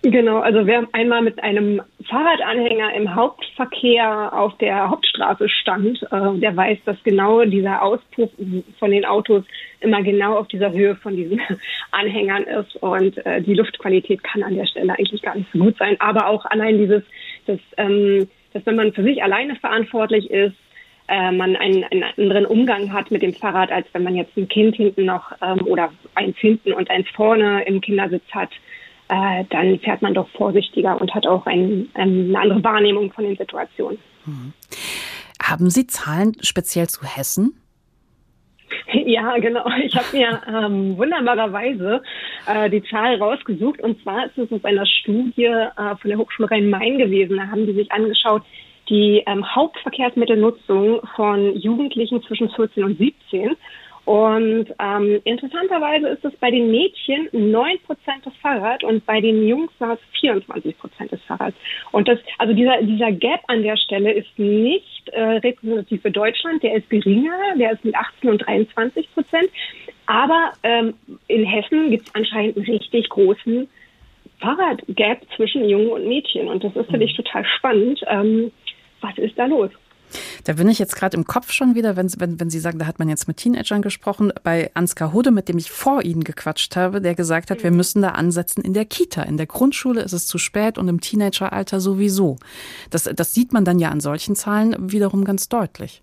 [0.02, 6.56] Genau, also wer einmal mit einem Fahrradanhänger im Hauptverkehr auf der Hauptstraße stand, äh, der
[6.56, 8.30] weiß, dass genau dieser Auspuff
[8.80, 9.44] von den Autos
[9.82, 11.42] immer genau auf dieser Höhe von diesen
[11.92, 15.78] Anhängern ist und äh, die Luftqualität kann an der Stelle eigentlich gar nicht so gut
[15.78, 15.98] sein.
[16.00, 17.04] Aber auch allein dieses,
[17.46, 20.56] dass, ähm, dass wenn man für sich alleine verantwortlich ist,
[21.10, 24.48] äh, man einen, einen anderen Umgang hat mit dem Fahrrad, als wenn man jetzt ein
[24.48, 28.52] Kind hinten noch ähm, oder eins hinten und eins vorne im Kindersitz hat
[29.10, 33.36] äh, dann fährt man doch vorsichtiger und hat auch ein, eine andere Wahrnehmung von den
[33.36, 34.00] Situationen.
[34.26, 34.54] Mhm.
[35.42, 37.60] Haben Sie Zahlen speziell zu Hessen?
[38.94, 39.66] Ja, genau.
[39.84, 42.02] Ich habe mir ähm, wunderbarerweise
[42.46, 43.82] äh, die Zahl rausgesucht.
[43.82, 47.38] Und zwar ist es aus einer Studie äh, von der Hochschule Rhein-Main gewesen.
[47.38, 48.44] Da haben die sich angeschaut,
[48.90, 53.56] die ähm, Hauptverkehrsmittelnutzung von Jugendlichen zwischen 14 und 17.
[54.10, 57.78] Und ähm, interessanterweise ist es bei den Mädchen 9%
[58.24, 61.56] das Fahrrad und bei den Jungs war es 24% des Fahrrads.
[61.92, 66.64] Und das, also dieser, dieser Gap an der Stelle ist nicht äh, repräsentativ für Deutschland,
[66.64, 69.52] der ist geringer, der ist mit 18 und 23 Prozent.
[70.08, 70.96] Aber ähm,
[71.28, 73.70] in Hessen gibt es anscheinend einen richtig großen
[74.40, 76.48] Fahrradgap zwischen Jungen und Mädchen.
[76.48, 78.02] Und das ist für dich total spannend.
[78.08, 78.52] Ähm,
[79.02, 79.70] was ist da los?
[80.46, 82.86] Da bin ich jetzt gerade im Kopf schon wieder, wenn, wenn, wenn Sie sagen, da
[82.86, 86.76] hat man jetzt mit Teenagern gesprochen, bei Ansgar Hude, mit dem ich vor Ihnen gequatscht
[86.76, 87.78] habe, der gesagt hat, wir mhm.
[87.78, 89.24] müssen da ansetzen in der Kita.
[89.24, 92.38] In der Grundschule ist es zu spät und im Teenageralter sowieso.
[92.90, 96.02] Das, das sieht man dann ja an solchen Zahlen wiederum ganz deutlich.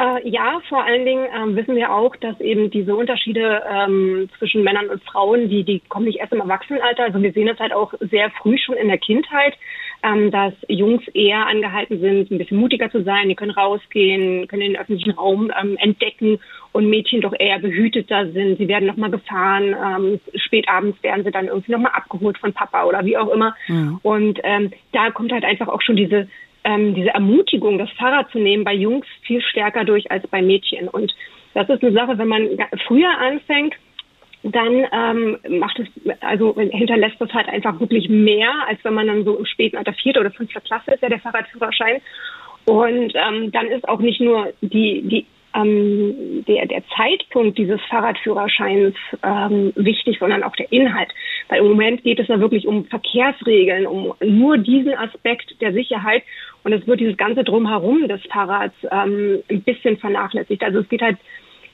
[0.00, 4.64] Äh, ja, vor allen Dingen ähm, wissen wir auch, dass eben diese Unterschiede ähm, zwischen
[4.64, 7.04] Männern und Frauen, die, die kommen nicht erst im Erwachsenenalter.
[7.04, 9.54] Also wir sehen das halt auch sehr früh schon in der Kindheit,
[10.02, 13.28] ähm, dass Jungs eher angehalten sind, ein bisschen mutiger zu sein.
[13.28, 16.38] Die können rausgehen, können den öffentlichen Raum ähm, entdecken
[16.72, 18.58] und Mädchen doch eher behüteter sind.
[18.58, 22.84] Sie werden nochmal gefahren, ähm, spät abends werden sie dann irgendwie nochmal abgeholt von Papa
[22.84, 23.54] oder wie auch immer.
[23.68, 23.98] Ja.
[24.02, 26.28] Und ähm, da kommt halt einfach auch schon diese
[26.62, 30.88] ähm, diese Ermutigung, das Fahrrad zu nehmen, bei Jungs viel stärker durch als bei Mädchen.
[30.88, 31.14] Und
[31.54, 32.48] das ist eine Sache, wenn man
[32.86, 33.74] früher anfängt,
[34.42, 35.88] dann ähm, macht es,
[36.20, 39.92] also hinterlässt das halt einfach wirklich mehr, als wenn man dann so im späten Alter
[39.92, 42.00] vierte oder fünfter Klasse ist, ja der Fahrradführerschein.
[42.64, 48.94] Und ähm, dann ist auch nicht nur die, die ähm, der, der Zeitpunkt dieses Fahrradführerscheins
[49.22, 51.10] ähm, wichtig, sondern auch der Inhalt.
[51.48, 56.22] Weil im Moment geht es ja wirklich um Verkehrsregeln, um nur diesen Aspekt der Sicherheit.
[56.62, 60.62] Und es wird dieses ganze Drumherum des Fahrrads ähm, ein bisschen vernachlässigt.
[60.62, 61.16] Also es geht halt,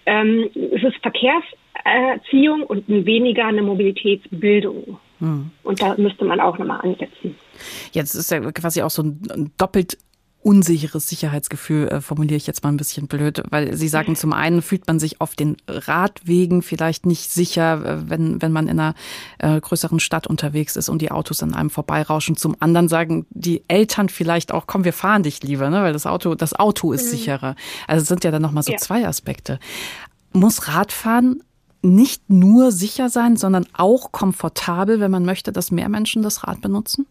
[0.06, 4.98] ähm, es ist Verkehrserziehung und weniger eine Mobilitätsbildung.
[5.18, 5.50] Hm.
[5.62, 7.36] Und da müsste man auch nochmal ansetzen.
[7.92, 9.98] Jetzt ist ja quasi auch so ein doppelt
[10.46, 14.62] unsicheres Sicherheitsgefühl, äh, formuliere ich jetzt mal ein bisschen blöd, weil Sie sagen, zum einen
[14.62, 18.94] fühlt man sich auf den Radwegen vielleicht nicht sicher, äh, wenn, wenn man in einer
[19.38, 22.36] äh, größeren Stadt unterwegs ist und die Autos an einem vorbeirauschen.
[22.36, 25.82] Zum anderen sagen die Eltern vielleicht auch, komm, wir fahren dich lieber, ne?
[25.82, 27.10] weil das Auto, das Auto ist mhm.
[27.10, 27.56] sicherer.
[27.88, 28.78] Also es sind ja dann nochmal so ja.
[28.78, 29.58] zwei Aspekte.
[30.32, 31.42] Muss Radfahren
[31.82, 36.60] nicht nur sicher sein, sondern auch komfortabel, wenn man möchte, dass mehr Menschen das Rad
[36.60, 37.06] benutzen?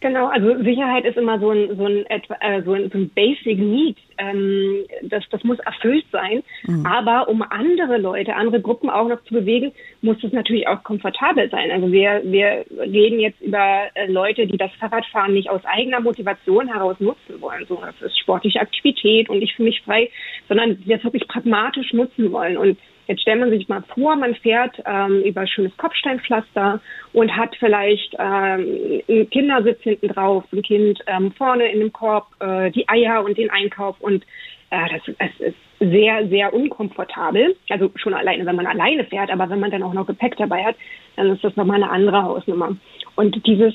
[0.00, 3.58] Genau, also Sicherheit ist immer so ein, so ein, äh, so ein, so ein Basic
[3.58, 3.98] Need.
[4.16, 6.42] Ähm, das, das muss erfüllt sein.
[6.66, 6.86] Mhm.
[6.86, 11.50] Aber um andere Leute, andere Gruppen auch noch zu bewegen, muss es natürlich auch komfortabel
[11.50, 11.70] sein.
[11.70, 16.68] Also wir, wir reden jetzt über äh, Leute, die das Fahrradfahren nicht aus eigener Motivation
[16.68, 17.66] heraus nutzen wollen.
[17.68, 20.08] So, das ist sportliche Aktivität und ich fühle mich frei,
[20.48, 22.56] sondern die das wirklich pragmatisch nutzen wollen.
[22.56, 22.78] Und
[23.10, 26.80] Jetzt stellt man sich mal vor, man fährt ähm, über schönes Kopfsteinpflaster
[27.12, 32.28] und hat vielleicht ähm, einen Kindersitz hinten drauf, ein Kind ähm, vorne in dem Korb,
[32.38, 34.22] äh, die Eier und den Einkauf und
[34.70, 37.56] äh, das, das ist sehr, sehr unkomfortabel.
[37.68, 40.62] Also schon alleine, wenn man alleine fährt, aber wenn man dann auch noch Gepäck dabei
[40.62, 40.76] hat,
[41.16, 42.76] dann ist das nochmal eine andere Hausnummer.
[43.16, 43.74] Und dieses,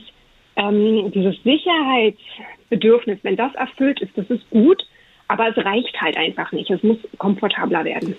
[0.56, 4.82] ähm, dieses Sicherheitsbedürfnis, wenn das erfüllt ist, das ist gut,
[5.28, 6.72] aber es reicht halt einfach nicht.
[6.72, 8.16] Es muss komfortabler werden.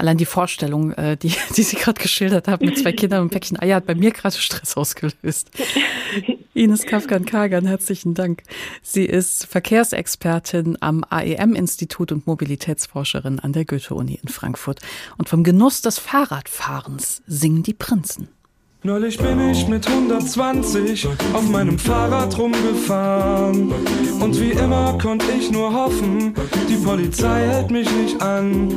[0.00, 3.30] Allein die Vorstellung, äh, die, die Sie gerade geschildert haben, mit zwei Kindern und ein
[3.30, 5.50] Päckchen Eier, hat bei mir gerade Stress ausgelöst.
[6.54, 8.42] Ines Kafkan-Kagan, herzlichen Dank.
[8.82, 14.80] Sie ist Verkehrsexpertin am AEM-Institut und Mobilitätsforscherin an der Goethe-Uni in Frankfurt.
[15.18, 18.28] Und vom Genuss des Fahrradfahrens singen die Prinzen.
[18.82, 23.70] Neulich bin ich mit 120 auf meinem Fahrrad rumgefahren.
[24.20, 26.32] Und wie immer konnte ich nur hoffen,
[26.66, 28.68] die Polizei hält mich nicht an.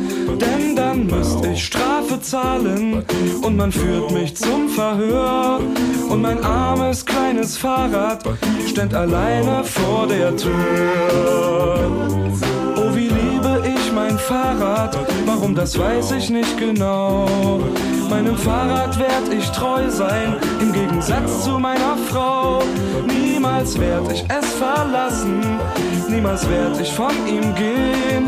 [0.41, 3.05] Denn dann müsste ich Strafe zahlen
[3.43, 5.61] und man führt mich zum Verhör.
[6.09, 8.25] Und mein armes kleines Fahrrad
[8.67, 11.89] steht alleine vor der Tür.
[12.75, 17.61] Oh, wie liebe ich mein Fahrrad, warum das weiß ich nicht genau.
[18.13, 22.61] Meinem Fahrrad werd ich treu sein, im Gegensatz zu meiner Frau.
[23.07, 25.41] Niemals werd ich es verlassen,
[26.07, 28.27] niemals werd ich von ihm gehen.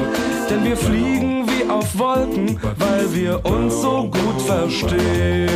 [0.49, 5.49] Denn wir fliegen wie auf Wolken, weil wir uns so gut verstehen.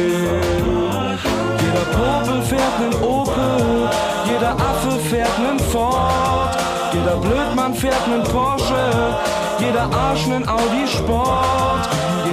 [1.66, 3.90] Jeder Popel fährt nen Opel,
[4.32, 6.56] jeder Affe fährt nen Ford,
[6.94, 9.16] jeder Blödmann fährt nen Porsche,
[9.60, 11.90] jeder Arsch nen Audi Sport.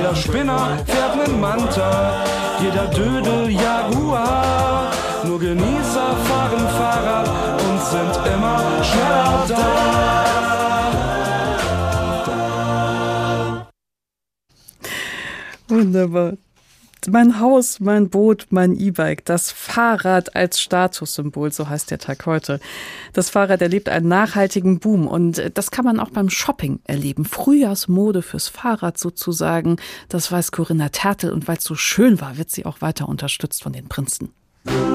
[0.07, 2.25] Jeder Spinner fährt nen Manta,
[2.63, 4.93] jeder Dödel Jaguar.
[5.25, 7.29] Nur Genießer fahren Fahrrad
[7.67, 9.65] und sind immer schneller da.
[15.67, 16.35] Wunderbar
[17.09, 22.61] mein Haus, mein Boot, mein E-Bike, das Fahrrad als Statussymbol, so heißt der Tag heute.
[23.13, 27.25] Das Fahrrad erlebt einen nachhaltigen Boom und das kann man auch beim Shopping erleben.
[27.25, 29.77] Frühjahrsmode fürs Fahrrad sozusagen.
[30.09, 33.63] Das weiß Corinna Tertel und weil es so schön war, wird sie auch weiter unterstützt
[33.63, 34.31] von den Prinzen.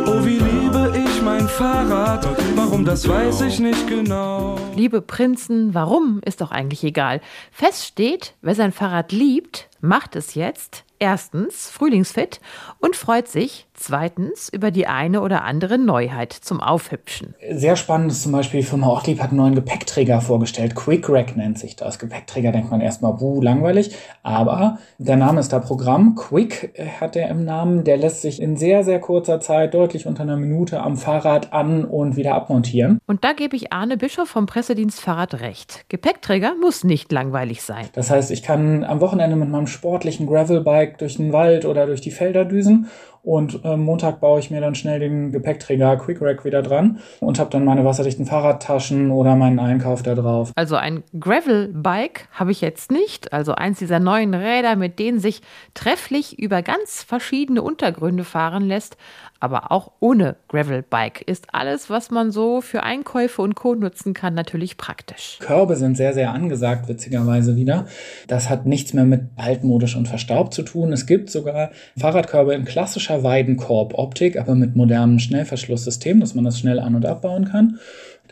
[0.06, 4.58] Oh, wie liebe ich mein Fahrrad, warum das weiß ich nicht genau.
[4.76, 7.22] Liebe Prinzen, warum ist doch eigentlich egal.
[7.52, 12.40] Fest steht, wer sein Fahrrad liebt, macht es jetzt erstens frühlingsfit
[12.80, 17.34] und freut sich Zweitens über die eine oder andere Neuheit zum Aufhübschen.
[17.52, 20.76] Sehr spannend ist zum Beispiel, die Firma Ortlieb hat einen neuen Gepäckträger vorgestellt.
[20.76, 21.98] Quick Rack nennt sich das.
[21.98, 23.96] Gepäckträger denkt man erstmal, buh, langweilig.
[24.22, 26.14] Aber der Name ist da Programm.
[26.14, 27.84] Quick hat er im Namen.
[27.84, 31.84] Der lässt sich in sehr, sehr kurzer Zeit, deutlich unter einer Minute, am Fahrrad an-
[31.84, 33.00] und wieder abmontieren.
[33.08, 35.86] Und da gebe ich Arne Bischof vom Pressedienst Fahrrad recht.
[35.90, 37.88] Gepäckträger muss nicht langweilig sein.
[37.94, 42.02] Das heißt, ich kann am Wochenende mit meinem sportlichen Gravelbike durch den Wald oder durch
[42.02, 42.88] die Felder düsen
[43.24, 47.40] und äh, Montag baue ich mir dann schnell den Gepäckträger Quick Rack wieder dran und
[47.40, 50.52] habe dann meine wasserdichten Fahrradtaschen oder meinen Einkauf da drauf.
[50.56, 53.32] Also ein Gravel-Bike habe ich jetzt nicht.
[53.34, 55.42] Also eins dieser neuen Räder, mit denen sich
[55.74, 58.98] trefflich über ganz verschiedene Untergründe fahren lässt.
[59.42, 63.74] Aber auch ohne Gravel-Bike ist alles, was man so für Einkäufe und Co.
[63.74, 65.40] nutzen kann, natürlich praktisch.
[65.42, 67.88] Körbe sind sehr, sehr angesagt, witzigerweise wieder.
[68.28, 70.94] Das hat nichts mehr mit altmodisch und verstaubt zu tun.
[70.94, 76.80] Es gibt sogar Fahrradkörbe in klassischer Weidenkorb-Optik, aber mit modernem Schnellverschlusssystem, dass man das schnell
[76.80, 77.80] an- und abbauen kann.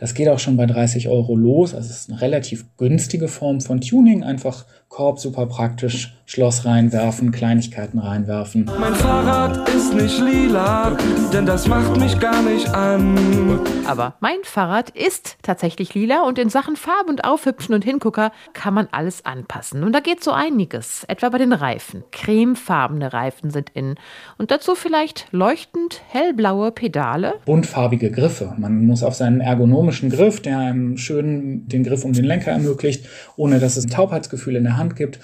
[0.00, 1.74] Das geht auch schon bei 30 Euro los.
[1.74, 4.24] Also es ist eine relativ günstige Form von Tuning.
[4.24, 8.68] Einfach Korb super praktisch, Schloss reinwerfen, Kleinigkeiten reinwerfen.
[8.80, 10.96] Mein Fahrrad ist nicht lila,
[11.32, 13.60] denn das macht mich gar nicht an.
[13.86, 18.74] Aber mein Fahrrad ist tatsächlich lila und in Sachen Farbe und Aufhübschen und Hingucker kann
[18.74, 19.84] man alles anpassen.
[19.84, 22.02] Und da geht so einiges, etwa bei den Reifen.
[22.10, 23.94] Cremefarbene Reifen sind in.
[24.38, 27.34] Und dazu vielleicht leuchtend hellblaue Pedale.
[27.44, 28.54] Buntfarbige Griffe.
[28.58, 33.06] Man muss auf seinen ergonomischen Griff, der einem schön den Griff um den Lenker ermöglicht,
[33.36, 35.20] ohne dass es ein Taubheitsgefühl in der Hand gibt.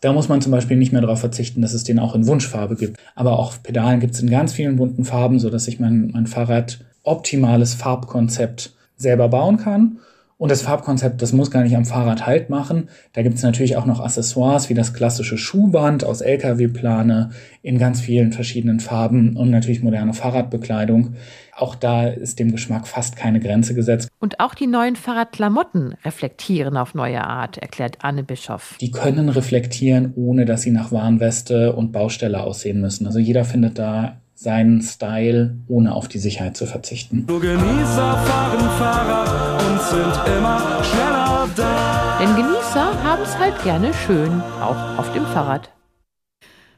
[0.00, 2.76] Da muss man zum Beispiel nicht mehr darauf verzichten, dass es den auch in Wunschfarbe
[2.76, 3.00] gibt.
[3.14, 6.80] Aber auch Pedalen gibt es in ganz vielen bunten Farben, sodass ich mein, mein Fahrrad
[7.02, 9.98] optimales Farbkonzept selber bauen kann.
[10.38, 12.90] Und das Farbkonzept, das muss gar nicht am Fahrrad Halt machen.
[13.14, 17.30] Da gibt es natürlich auch noch Accessoires wie das klassische Schuhband aus LKW-Plane
[17.62, 21.14] in ganz vielen verschiedenen Farben und natürlich moderne Fahrradbekleidung.
[21.56, 24.10] Auch da ist dem Geschmack fast keine Grenze gesetzt.
[24.18, 28.76] Und auch die neuen Fahrradklamotten reflektieren auf neue Art, erklärt Anne Bischoff.
[28.78, 33.06] Die können reflektieren, ohne dass sie nach Warnweste und Baustelle aussehen müssen.
[33.06, 37.24] Also jeder findet da seinen Style, ohne auf die Sicherheit zu verzichten.
[37.26, 42.18] Nur Genießer fahren Fahrrad und sind immer schneller da.
[42.20, 45.70] Denn Genießer haben es halt gerne schön, auch auf dem Fahrrad.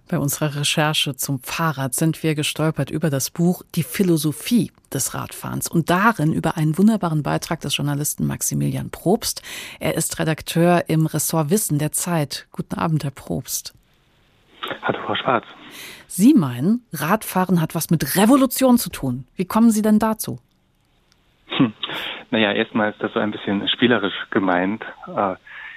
[0.08, 5.68] Bei unserer Recherche zum Fahrrad sind wir gestolpert über das Buch Die Philosophie des Radfahrens
[5.68, 9.42] und darin über einen wunderbaren Beitrag des Journalisten Maximilian Probst.
[9.80, 12.46] Er ist Redakteur im Ressort Wissen der Zeit.
[12.52, 13.74] Guten Abend, Herr Probst.
[14.82, 15.44] Hallo, Frau Schwarz.
[16.10, 19.26] Sie meinen, Radfahren hat was mit Revolution zu tun.
[19.36, 20.38] Wie kommen Sie denn dazu?
[21.48, 21.74] Hm.
[22.30, 24.82] Naja, erstmal ist das so ein bisschen spielerisch gemeint.
[25.06, 25.34] Äh,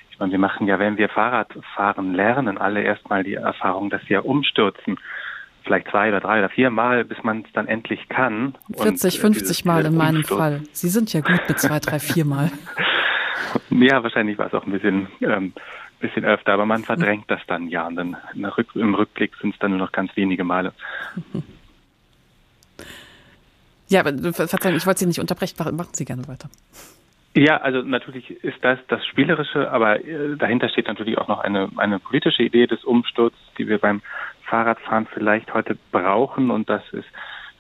[0.10, 4.26] ich meine, wir machen ja, wenn wir Fahrradfahren lernen, alle erstmal die Erfahrung, dass wir
[4.26, 4.98] umstürzen.
[5.64, 8.56] Vielleicht zwei oder drei oder vier Mal, bis man es dann endlich kann.
[8.78, 10.40] 40, 50 Mal in meinem Umsturz.
[10.40, 10.62] Fall.
[10.72, 12.52] Sie sind ja gut mit zwei, drei, vier Mal.
[13.70, 15.54] ja, wahrscheinlich war es auch ein bisschen ähm,
[16.02, 17.88] bisschen öfter, aber man verdrängt das dann ja.
[17.88, 18.18] Und dann
[18.76, 20.74] im Rückblick sind es dann nur noch ganz wenige Male.
[23.88, 25.56] Ja, aber Verzeihung, ich wollte Sie nicht unterbrechen.
[25.76, 26.50] Machen Sie gerne weiter.
[27.34, 31.70] Ja, also natürlich ist das das Spielerische, aber äh, dahinter steht natürlich auch noch eine,
[31.78, 34.02] eine politische Idee des Umsturzes, die wir beim
[34.44, 37.08] Fahrradfahren vielleicht heute brauchen und das ist,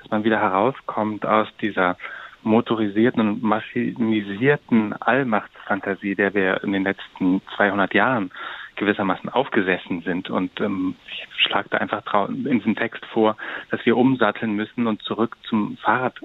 [0.01, 1.97] dass man wieder herauskommt aus dieser
[2.43, 8.31] motorisierten und maschinisierten Allmachtsfantasie, der wir in den letzten 200 Jahren
[8.75, 10.29] gewissermaßen aufgesessen sind.
[10.29, 13.37] Und ähm, ich schlage da einfach in diesem Text vor,
[13.69, 16.15] dass wir umsatteln müssen und zurück zum Fahrrad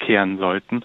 [0.00, 0.82] kehren sollten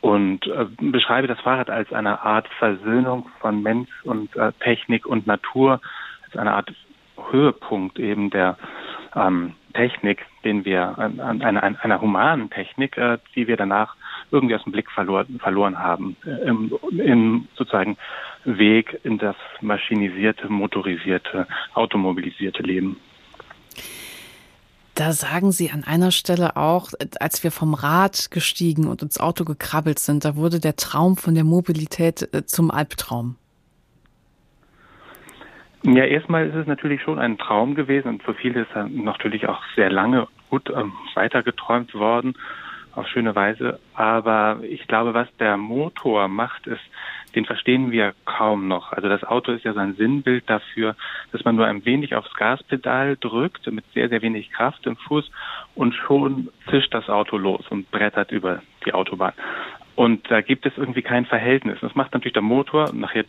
[0.00, 5.26] und äh, beschreibe das Fahrrad als eine Art Versöhnung von Mensch und äh, Technik und
[5.26, 5.80] Natur,
[6.26, 6.70] als eine Art
[7.30, 8.58] Höhepunkt eben der
[9.14, 13.96] ähm, Technik, den wir an, an einer, einer humanen Technik, äh, die wir danach
[14.30, 17.96] irgendwie aus dem Blick verloren, verloren haben, äh, im, im sozusagen
[18.44, 22.96] Weg in das maschinisierte, motorisierte, automobilisierte Leben.
[24.94, 29.44] Da sagen Sie an einer Stelle auch, als wir vom Rad gestiegen und ins Auto
[29.44, 33.36] gekrabbelt sind, da wurde der Traum von der Mobilität äh, zum Albtraum.
[35.84, 39.46] Ja, erstmal ist es natürlich schon ein Traum gewesen und für viele ist er natürlich
[39.46, 42.34] auch sehr lange gut ähm, weitergeträumt worden
[42.98, 43.78] auf schöne Weise.
[43.94, 46.82] Aber ich glaube, was der Motor macht, ist,
[47.34, 48.92] den verstehen wir kaum noch.
[48.92, 50.96] Also das Auto ist ja so ein Sinnbild dafür,
[51.32, 55.30] dass man nur ein wenig aufs Gaspedal drückt, mit sehr, sehr wenig Kraft im Fuß
[55.74, 59.34] und schon zischt das Auto los und brettert über die Autobahn.
[59.94, 61.78] Und da gibt es irgendwie kein Verhältnis.
[61.80, 63.24] Das macht natürlich der Motor, nachher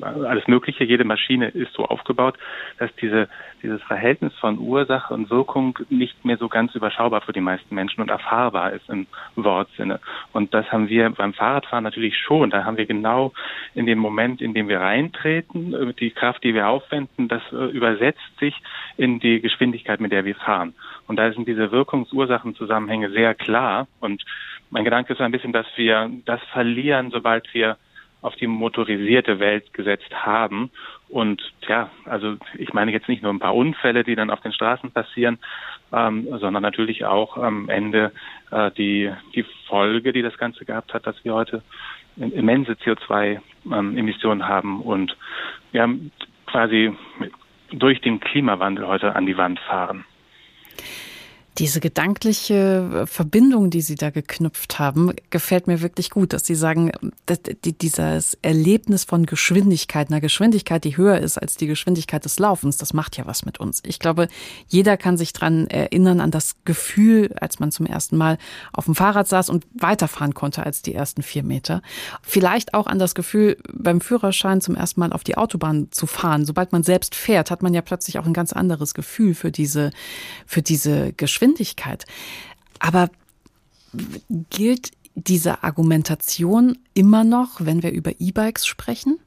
[0.00, 0.84] alles Mögliche.
[0.84, 2.36] Jede Maschine ist so aufgebaut,
[2.78, 3.28] dass diese,
[3.62, 8.00] dieses Verhältnis von Ursache und Wirkung nicht mehr so ganz überschaubar für die meisten Menschen
[8.00, 9.06] und erfahrbar ist im
[9.36, 10.00] Wortsinne.
[10.32, 12.50] Und das haben wir beim Fahrradfahren natürlich schon.
[12.50, 13.32] Da haben wir genau
[13.74, 17.66] in dem Moment, in dem wir reintreten, äh, die Kraft, die wir aufwenden, das äh,
[17.66, 18.54] übersetzt sich
[18.96, 20.74] in die Geschwindigkeit, mit der wir fahren.
[21.06, 23.86] Und da sind diese Wirkungsursachenzusammenhänge sehr klar.
[24.00, 24.24] Und
[24.70, 27.76] mein Gedanke ist ein bisschen, dass wir das verlieren, sobald wir
[28.24, 30.70] auf die motorisierte Welt gesetzt haben.
[31.10, 34.54] Und ja, also ich meine jetzt nicht nur ein paar Unfälle, die dann auf den
[34.54, 35.38] Straßen passieren,
[35.92, 38.12] ähm, sondern natürlich auch am Ende
[38.50, 41.62] äh, die, die Folge, die das Ganze gehabt hat, dass wir heute
[42.16, 45.14] immense CO2-Emissionen ähm, haben und
[45.72, 46.10] wir haben
[46.46, 46.92] quasi
[47.72, 50.06] durch den Klimawandel heute an die Wand fahren.
[51.58, 56.90] Diese gedankliche Verbindung, die Sie da geknüpft haben, gefällt mir wirklich gut, dass Sie sagen,
[57.26, 62.76] dass dieses Erlebnis von Geschwindigkeit, einer Geschwindigkeit, die höher ist als die Geschwindigkeit des Laufens,
[62.76, 63.82] das macht ja was mit uns.
[63.86, 64.26] Ich glaube,
[64.66, 68.38] jeder kann sich dran erinnern an das Gefühl, als man zum ersten Mal
[68.72, 71.82] auf dem Fahrrad saß und weiterfahren konnte als die ersten vier Meter.
[72.22, 76.46] Vielleicht auch an das Gefühl, beim Führerschein zum ersten Mal auf die Autobahn zu fahren.
[76.46, 79.92] Sobald man selbst fährt, hat man ja plötzlich auch ein ganz anderes Gefühl für diese,
[80.46, 81.43] für diese Geschwindigkeit.
[81.44, 82.04] Geschwindigkeit.
[82.80, 83.08] Aber
[84.50, 89.18] gilt diese Argumentation immer noch, wenn wir über E-Bikes sprechen?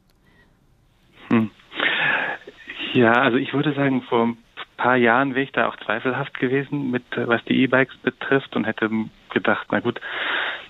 [1.30, 1.52] Hm.
[2.94, 4.38] Ja, also ich würde sagen, vor ein
[4.78, 8.90] paar Jahren wäre ich da auch zweifelhaft gewesen, mit was die E-Bikes betrifft und hätte
[9.34, 10.02] gedacht, na gut,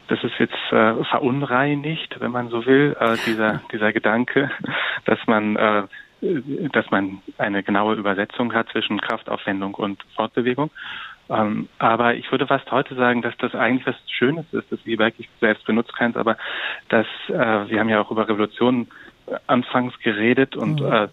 [0.10, 4.50] das ist jetzt äh, verunreinigt, wenn man so will, äh, dieser dieser Gedanke,
[5.06, 5.84] dass man äh,
[6.72, 10.72] dass man eine genaue Übersetzung hat zwischen Kraftaufwendung und Fortbewegung.
[11.30, 15.16] Ähm, aber ich würde fast heute sagen, dass das eigentlich was Schönes ist, das E-Bike.
[15.18, 16.38] Ich selbst benutze keins, aber
[16.90, 17.34] dass äh,
[17.70, 18.88] wir haben ja auch über Revolutionen
[19.28, 20.88] äh, anfangs geredet und mhm.
[20.88, 21.08] äh,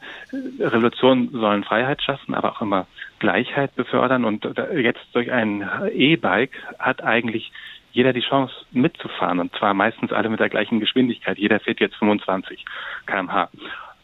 [0.60, 2.86] Revolutionen sollen Freiheit schaffen, aber auch immer
[3.18, 4.24] Gleichheit befördern.
[4.24, 7.52] Und äh, jetzt durch ein E-Bike hat eigentlich
[7.92, 11.38] jeder die Chance mitzufahren und zwar meistens alle mit der gleichen Geschwindigkeit.
[11.38, 12.64] Jeder fährt jetzt 25
[13.06, 13.48] kmh.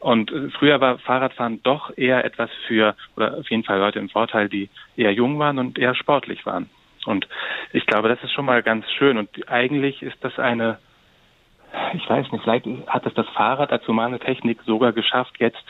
[0.00, 4.08] Und äh, früher war Fahrradfahren doch eher etwas für, oder auf jeden Fall Leute im
[4.08, 6.68] Vorteil, die eher jung waren und eher sportlich waren.
[7.06, 7.28] Und
[7.72, 9.16] ich glaube, das ist schon mal ganz schön.
[9.18, 10.78] Und eigentlich ist das eine,
[11.94, 15.64] ich weiß nicht, vielleicht hat es das Fahrrad als humane Technik sogar geschafft, jetzt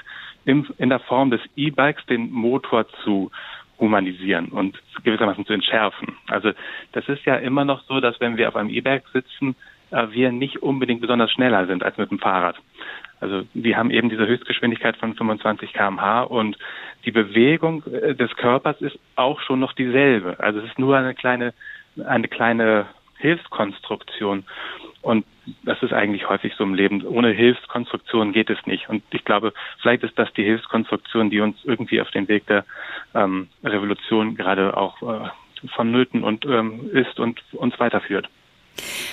[0.44, 3.30] in, der Form des E-Bikes den Motor zu
[3.78, 6.16] humanisieren und gewissermaßen zu entschärfen.
[6.28, 6.52] Also
[6.92, 9.56] das ist ja immer noch so, dass wenn wir auf einem E-Bike sitzen,
[9.90, 12.56] äh, wir nicht unbedingt besonders schneller sind als mit dem Fahrrad.
[13.20, 16.56] Also die haben eben diese Höchstgeschwindigkeit von 25 kmh und
[17.04, 20.40] die Bewegung äh, des Körpers ist auch schon noch dieselbe.
[20.40, 21.52] Also es ist nur eine kleine,
[22.06, 22.86] eine kleine
[23.18, 24.44] Hilfskonstruktion.
[25.02, 25.24] Und
[25.64, 27.06] das ist eigentlich häufig so im Leben.
[27.06, 28.88] Ohne Hilfskonstruktion geht es nicht.
[28.88, 32.64] Und ich glaube, vielleicht ist das die Hilfskonstruktion, die uns irgendwie auf den Weg der
[33.14, 35.28] ähm, Revolution gerade auch äh,
[35.74, 38.28] vonnöten und ähm, ist und uns weiterführt.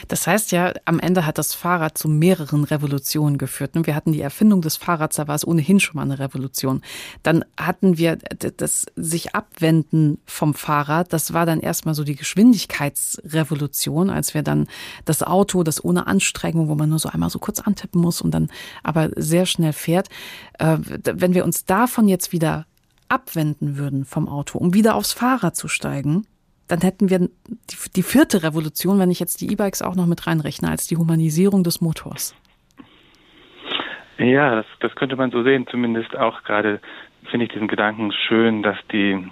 [0.08, 3.72] Das heißt ja, am Ende hat das Fahrrad zu mehreren Revolutionen geführt.
[3.74, 6.82] Wir hatten die Erfindung des Fahrrads, da war es ohnehin schon mal eine Revolution.
[7.24, 8.18] Dann hatten wir
[8.58, 11.14] das sich abwenden vom Fahrrad.
[11.14, 14.68] Das war dann erstmal so die Geschwindigkeitsrevolution, als wir dann
[15.06, 18.32] das Auto, das ohne Anstrengung, wo man nur so einmal so kurz antippen muss und
[18.32, 18.50] dann
[18.84, 20.10] aber sehr schnell fährt.
[20.60, 22.66] Äh, wenn wir uns davon jetzt wieder
[23.10, 26.26] abwenden würden vom Auto, um wieder aufs Fahrrad zu steigen,
[26.68, 27.30] dann hätten wir die,
[27.96, 31.64] die vierte Revolution, wenn ich jetzt die E-Bikes auch noch mit reinrechne, als die Humanisierung
[31.64, 32.36] des Motors.
[34.18, 35.68] Ja, das, das könnte man so sehen.
[35.70, 36.82] Zumindest auch gerade
[37.30, 39.28] finde ich diesen Gedanken schön, dass die,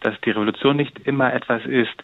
[0.00, 2.02] dass die Revolution nicht immer etwas ist,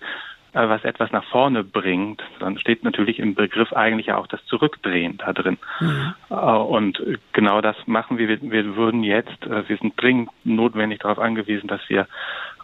[0.56, 5.18] äh, was etwas nach vorne bringt, dann steht natürlich im Begriff eigentlich auch das Zurückdrehen
[5.18, 5.58] da drin.
[5.80, 6.14] Mhm.
[6.30, 7.02] Äh, und
[7.34, 8.28] genau das machen wir.
[8.28, 12.06] Wir würden jetzt, äh, wir sind dringend notwendig darauf angewiesen, dass wir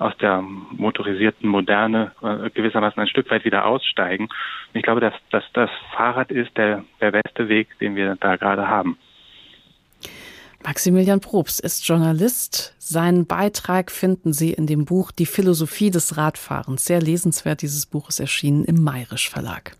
[0.02, 2.12] aus der motorisierten Moderne
[2.54, 4.24] gewissermaßen ein Stück weit wieder aussteigen.
[4.24, 8.36] Und ich glaube, dass, dass das Fahrrad ist der, der beste Weg, den wir da
[8.36, 8.98] gerade haben.
[10.64, 12.74] Maximilian Probst ist Journalist.
[12.78, 16.84] Seinen Beitrag finden Sie in dem Buch Die Philosophie des Radfahrens.
[16.84, 17.62] Sehr lesenswert.
[17.62, 19.76] Dieses Buch ist erschienen im Mayrisch Verlag.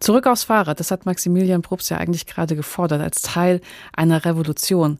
[0.00, 0.80] Zurück aufs Fahrrad.
[0.80, 3.60] Das hat Maximilian Probst ja eigentlich gerade gefordert als Teil
[3.92, 4.98] einer Revolution.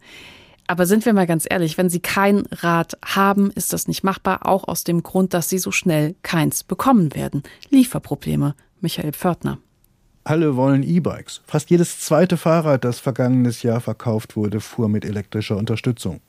[0.69, 4.47] Aber sind wir mal ganz ehrlich, wenn Sie kein Rad haben, ist das nicht machbar,
[4.47, 7.43] auch aus dem Grund, dass Sie so schnell keins bekommen werden.
[7.71, 8.55] Lieferprobleme.
[8.81, 9.59] Michael Pförtner.
[10.25, 11.41] Alle wollen E-Bikes.
[11.47, 16.21] Fast jedes zweite Fahrrad, das vergangenes Jahr verkauft wurde, fuhr mit elektrischer Unterstützung.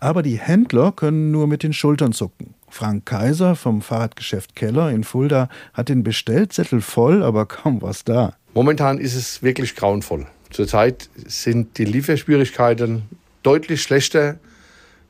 [0.00, 2.54] Aber die Händler können nur mit den Schultern zucken.
[2.70, 8.36] Frank Kaiser vom Fahrradgeschäft Keller in Fulda hat den Bestellzettel voll, aber kaum was da.
[8.54, 10.26] Momentan ist es wirklich grauenvoll.
[10.48, 13.02] Zurzeit sind die Lieferschwierigkeiten
[13.42, 14.38] deutlich schlechter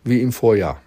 [0.05, 0.81] wie im Vorjahr.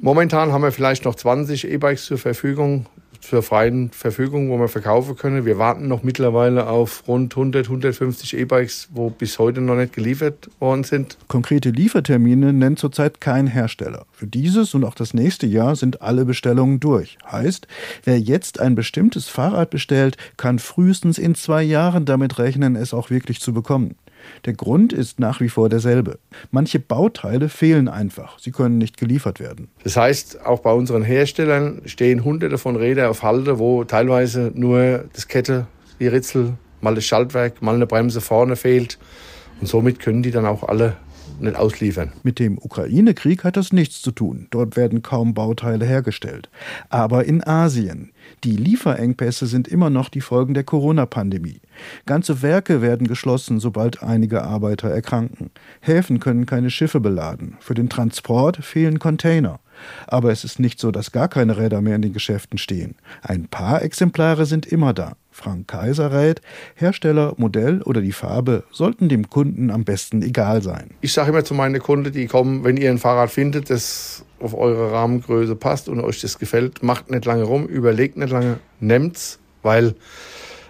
[0.00, 2.86] Momentan haben wir vielleicht noch 20 E-Bikes zur Verfügung,
[3.20, 5.44] zur freien Verfügung, wo wir verkaufen können.
[5.44, 10.50] Wir warten noch mittlerweile auf rund 100, 150 E-Bikes, wo bis heute noch nicht geliefert
[10.60, 11.16] worden sind.
[11.28, 14.06] Konkrete Liefertermine nennt zurzeit kein Hersteller.
[14.12, 17.18] Für dieses und auch das nächste Jahr sind alle Bestellungen durch.
[17.30, 17.66] Heißt,
[18.04, 23.10] wer jetzt ein bestimmtes Fahrrad bestellt, kann frühestens in zwei Jahren damit rechnen, es auch
[23.10, 23.96] wirklich zu bekommen.
[24.44, 26.18] Der Grund ist nach wie vor derselbe.
[26.50, 28.38] Manche Bauteile fehlen einfach.
[28.38, 29.68] Sie können nicht geliefert werden.
[29.84, 35.04] Das heißt, auch bei unseren Herstellern stehen hunderte von Rädern auf Halde, wo teilweise nur
[35.12, 35.66] das Kette,
[36.00, 38.98] die Ritzel, mal das Schaltwerk, mal eine Bremse vorne fehlt.
[39.60, 40.96] Und somit können die dann auch alle
[41.40, 42.12] nicht ausliefern.
[42.22, 44.46] Mit dem Ukraine-Krieg hat das nichts zu tun.
[44.50, 46.48] Dort werden kaum Bauteile hergestellt.
[46.88, 48.12] Aber in Asien.
[48.44, 51.60] Die Lieferengpässe sind immer noch die Folgen der Corona-Pandemie.
[52.04, 55.50] Ganze Werke werden geschlossen, sobald einige Arbeiter erkranken.
[55.80, 57.56] Häfen können keine Schiffe beladen.
[57.60, 59.58] Für den Transport fehlen Container.
[60.06, 62.94] Aber es ist nicht so, dass gar keine Räder mehr in den Geschäften stehen.
[63.22, 65.16] Ein paar Exemplare sind immer da.
[65.30, 66.40] Frank Kaiser rät,
[66.74, 70.90] Hersteller, Modell oder die Farbe sollten dem Kunden am besten egal sein.
[71.02, 74.54] Ich sage immer zu meinen Kunden, die kommen, wenn ihr ein Fahrrad findet, das auf
[74.54, 79.38] eure Rahmengröße passt und euch das gefällt, macht nicht lange rum, überlegt nicht lange, nehmt's,
[79.62, 79.94] weil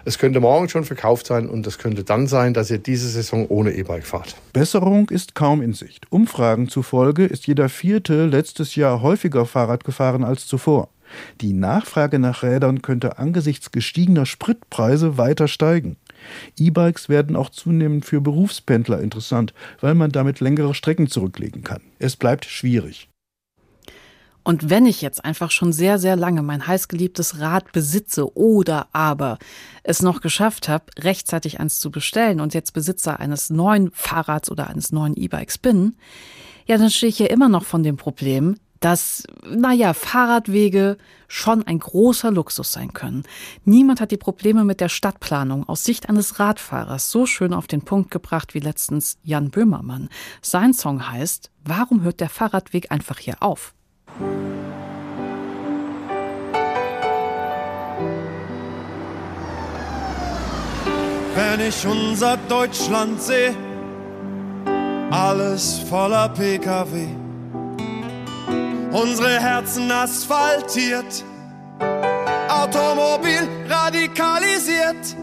[0.07, 3.45] es könnte morgen schon verkauft sein und es könnte dann sein, dass ihr diese Saison
[3.49, 4.37] ohne E-Bike fahrt.
[4.53, 6.09] Besserung ist kaum in Sicht.
[6.09, 10.87] Umfragen zufolge ist jeder Vierte letztes Jahr häufiger Fahrrad gefahren als zuvor.
[11.41, 15.97] Die Nachfrage nach Rädern könnte angesichts gestiegener Spritpreise weiter steigen.
[16.57, 21.81] E-Bikes werden auch zunehmend für Berufspendler interessant, weil man damit längere Strecken zurücklegen kann.
[21.99, 23.09] Es bleibt schwierig.
[24.47, 29.39] Und wenn ich jetzt einfach schon sehr, sehr lange mein heißgeliebtes Rad besitze oder aber
[29.83, 34.69] es noch geschafft habe, rechtzeitig eins zu bestellen und jetzt Besitzer eines neuen Fahrrads oder
[34.69, 35.97] eines neuen E-Bikes bin,
[36.65, 40.95] ja, dann stehe ich hier immer noch von dem Problem, dass, naja, Fahrradwege
[41.27, 43.23] schon ein großer Luxus sein können.
[43.65, 47.81] Niemand hat die Probleme mit der Stadtplanung aus Sicht eines Radfahrers so schön auf den
[47.81, 50.07] Punkt gebracht wie letztens Jan Böhmermann.
[50.41, 53.73] Sein Song heißt, warum hört der Fahrradweg einfach hier auf?
[61.35, 63.53] Wenn ich unser Deutschland sehe,
[65.11, 67.07] alles voller Pkw,
[68.91, 71.23] unsere Herzen asphaltiert,
[72.49, 75.15] Automobil radikalisiert,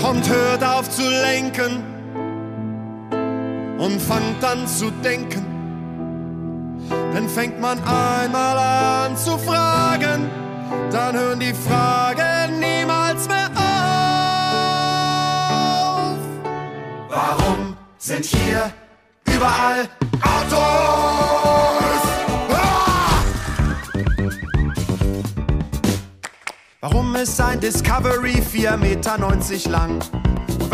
[0.00, 1.84] kommt, hört auf zu lenken
[3.78, 5.45] und fangt an zu denken
[7.12, 10.30] denn fängt man einmal an zu fragen,
[10.90, 13.66] dann hören die Fragen niemals mehr auf.
[17.08, 18.70] Warum sind hier
[19.26, 19.88] überall
[20.22, 20.96] Autos?
[26.80, 29.18] Warum ist ein Discovery 4,90 Meter
[29.70, 29.98] lang?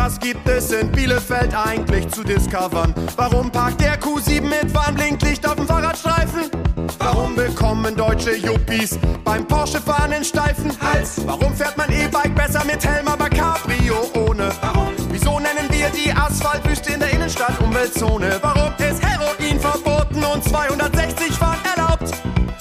[0.05, 2.92] Was gibt es in Bielefeld eigentlich zu discovern?
[3.14, 6.50] Warum parkt der Q7 mit Warnblinklicht auf dem Fahrradstreifen?
[6.98, 11.24] Warum bekommen deutsche Yuppies beim Porsche-Fahren einen steifen Hals?
[11.24, 14.50] Warum fährt man E-Bike besser mit Helm, aber Cabrio ohne?
[14.61, 14.92] Warum?
[15.12, 18.40] Wieso nennen wir die Asphaltwüste in der Innenstadt Umweltzone?
[18.42, 22.11] Warum ist Heroin verboten und 260 fahren erlaubt?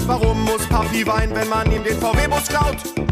[0.06, 3.11] Warum muss Papi weinen, wenn man ihm den VW-Bus klaut?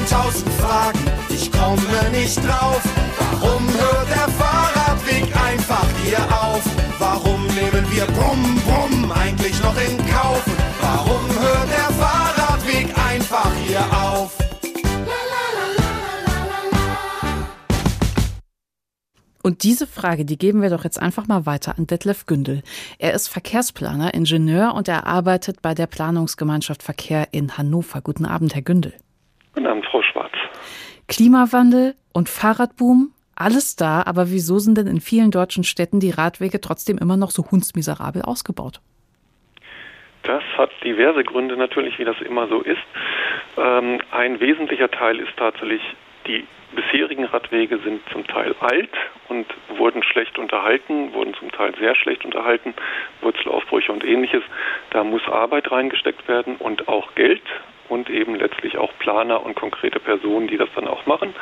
[0.00, 0.98] 1000 Fragen,
[1.28, 2.82] ich komme nicht drauf.
[3.18, 6.62] Warum hört der Fahrradweg einfach hier auf?
[6.98, 10.44] Warum nehmen wir Brumm Brumm eigentlich noch in Kauf?
[10.80, 14.36] Warum hört der Fahrradweg einfach hier auf?
[19.42, 22.62] Und diese Frage, die geben wir doch jetzt einfach mal weiter an Detlef Gündel.
[22.98, 28.02] Er ist Verkehrsplaner, Ingenieur und er arbeitet bei der Planungsgemeinschaft Verkehr in Hannover.
[28.02, 28.92] Guten Abend, Herr Gündel.
[29.54, 30.32] Guten Abend, Frau Schwarz.
[31.10, 36.60] Klimawandel und Fahrradboom, alles da, aber wieso sind denn in vielen deutschen Städten die Radwege
[36.60, 38.80] trotzdem immer noch so hundsmiserabel ausgebaut?
[40.22, 42.78] Das hat diverse Gründe natürlich, wie das immer so ist.
[43.56, 45.82] Ähm, ein wesentlicher Teil ist tatsächlich,
[46.28, 46.46] die
[46.76, 48.90] bisherigen Radwege sind zum Teil alt
[49.28, 49.46] und
[49.76, 52.72] wurden schlecht unterhalten, wurden zum Teil sehr schlecht unterhalten,
[53.20, 54.44] Wurzelaufbrüche und ähnliches.
[54.90, 57.42] Da muss Arbeit reingesteckt werden und auch Geld
[57.90, 61.34] und eben letztlich auch Planer und konkrete Personen, die das dann auch machen.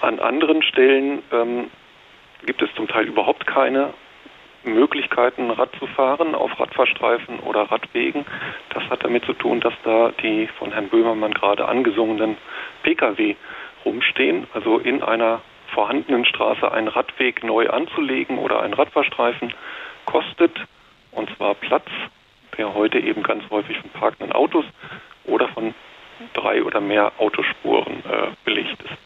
[0.00, 1.70] An anderen Stellen ähm,
[2.44, 3.94] gibt es zum Teil überhaupt keine
[4.64, 8.26] Möglichkeiten, Rad zu fahren auf Radfahrstreifen oder Radwegen.
[8.70, 12.36] Das hat damit zu tun, dass da die von Herrn Böhmermann gerade angesungenen
[12.82, 13.36] Pkw
[13.84, 14.46] rumstehen.
[14.52, 15.40] Also in einer
[15.72, 19.54] vorhandenen Straße einen Radweg neu anzulegen oder einen Radfahrstreifen
[20.06, 20.52] kostet,
[21.12, 21.86] und zwar Platz,
[22.56, 24.64] der heute eben ganz häufig von parkenden Autos
[25.28, 25.74] oder von
[26.34, 28.98] drei oder mehr Autospuren äh, belegt ist.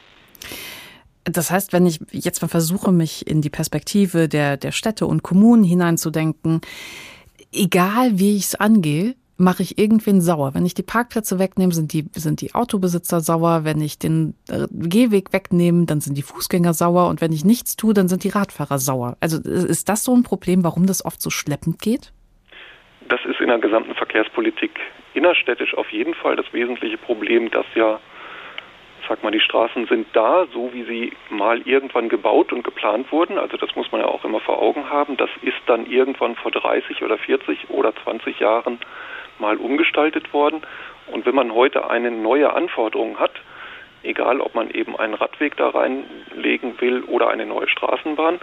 [1.25, 5.23] Das heißt, wenn ich jetzt mal versuche, mich in die Perspektive der, der Städte und
[5.23, 6.61] Kommunen hineinzudenken,
[7.53, 10.55] egal wie ich es angehe, mache ich irgendwen sauer.
[10.55, 13.65] Wenn ich die Parkplätze wegnehme, sind die, sind die Autobesitzer sauer.
[13.65, 17.09] Wenn ich den äh, Gehweg wegnehme, dann sind die Fußgänger sauer.
[17.09, 19.17] Und wenn ich nichts tue, dann sind die Radfahrer sauer.
[19.21, 22.13] Also ist das so ein Problem, warum das oft so schleppend geht?
[23.09, 24.71] Das ist in der gesamten Verkehrspolitik
[25.15, 28.01] innerstädtisch auf jeden Fall das wesentliche Problem, dass ja
[29.09, 33.39] sag mal, die Straßen sind da, so wie sie mal irgendwann gebaut und geplant wurden.
[33.39, 35.17] Also das muss man ja auch immer vor Augen haben.
[35.17, 38.79] Das ist dann irgendwann vor 30 oder 40 oder 20 Jahren
[39.39, 40.63] mal umgestaltet worden.
[41.09, 43.33] Und wenn man heute eine neue Anforderung hat,
[44.03, 48.41] egal ob man eben einen Radweg da reinlegen will oder eine neue Straßenbahn,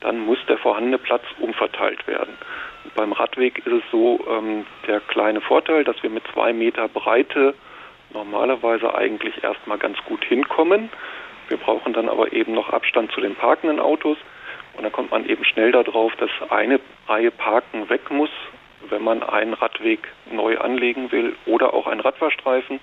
[0.00, 2.36] dann muss der vorhandene Platz umverteilt werden.
[2.84, 6.88] Und beim Radweg ist es so ähm, der kleine Vorteil, dass wir mit zwei Meter
[6.88, 7.54] Breite
[8.12, 10.90] normalerweise eigentlich erstmal ganz gut hinkommen.
[11.48, 14.18] Wir brauchen dann aber eben noch Abstand zu den parkenden Autos.
[14.74, 16.78] Und dann kommt man eben schnell darauf, dass eine
[17.08, 18.30] Reihe Parken weg muss,
[18.88, 22.80] wenn man einen Radweg neu anlegen will oder auch einen Radfahrstreifen.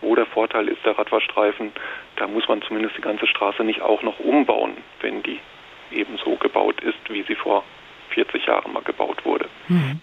[0.00, 1.72] Wo der Vorteil ist, der Radfahrstreifen,
[2.16, 5.40] da muss man zumindest die ganze Straße nicht auch noch umbauen, wenn die
[5.90, 7.64] eben so gebaut ist, wie sie vor
[8.10, 9.48] 40 Jahren mal gebaut wurde.
[9.66, 10.00] Hm.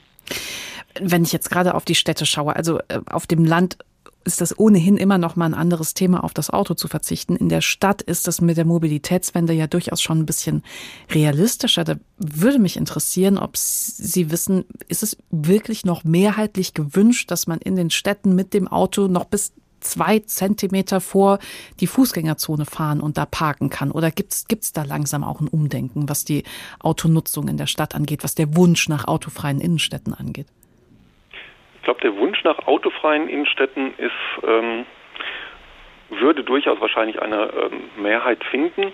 [0.99, 3.77] Wenn ich jetzt gerade auf die Städte schaue, also äh, auf dem Land
[4.25, 7.35] ist das ohnehin immer noch mal ein anderes Thema, auf das Auto zu verzichten.
[7.35, 10.63] In der Stadt ist das mit der Mobilitätswende ja durchaus schon ein bisschen
[11.11, 11.83] realistischer.
[11.83, 17.59] Da würde mich interessieren, ob Sie wissen, ist es wirklich noch mehrheitlich gewünscht, dass man
[17.59, 19.53] in den Städten mit dem Auto noch bis
[19.85, 21.39] zwei Zentimeter vor
[21.79, 23.91] die Fußgängerzone fahren und da parken kann?
[23.91, 26.43] Oder gibt es da langsam auch ein Umdenken, was die
[26.79, 30.47] Autonutzung in der Stadt angeht, was der Wunsch nach autofreien Innenstädten angeht?
[31.77, 34.11] Ich glaube, der Wunsch nach autofreien Innenstädten ist,
[34.47, 34.85] ähm,
[36.09, 38.91] würde durchaus wahrscheinlich eine ähm, Mehrheit finden,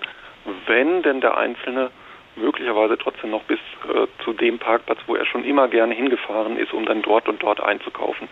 [0.67, 1.91] wenn denn der Einzelne
[2.36, 6.73] möglicherweise trotzdem noch bis äh, zu dem Parkplatz, wo er schon immer gerne hingefahren ist,
[6.73, 8.27] um dann dort und dort einzukaufen,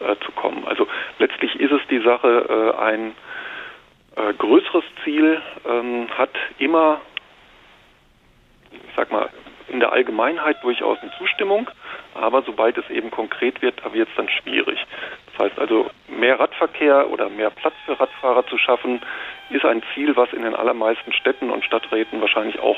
[0.00, 0.64] äh, zu kommen.
[0.66, 0.86] Also
[1.18, 3.14] letztlich ist es die Sache, äh, ein
[4.16, 7.00] äh, größeres Ziel ähm, hat immer,
[8.70, 9.28] ich sag mal,
[9.68, 11.70] in der Allgemeinheit durchaus eine Zustimmung,
[12.14, 14.78] aber sobald es eben konkret wird, da wird es dann schwierig.
[15.32, 19.00] Das heißt also, mehr Radverkehr oder mehr Platz für Radfahrer zu schaffen,
[19.50, 22.76] ist ein Ziel, was in den allermeisten Städten und Stadträten wahrscheinlich auch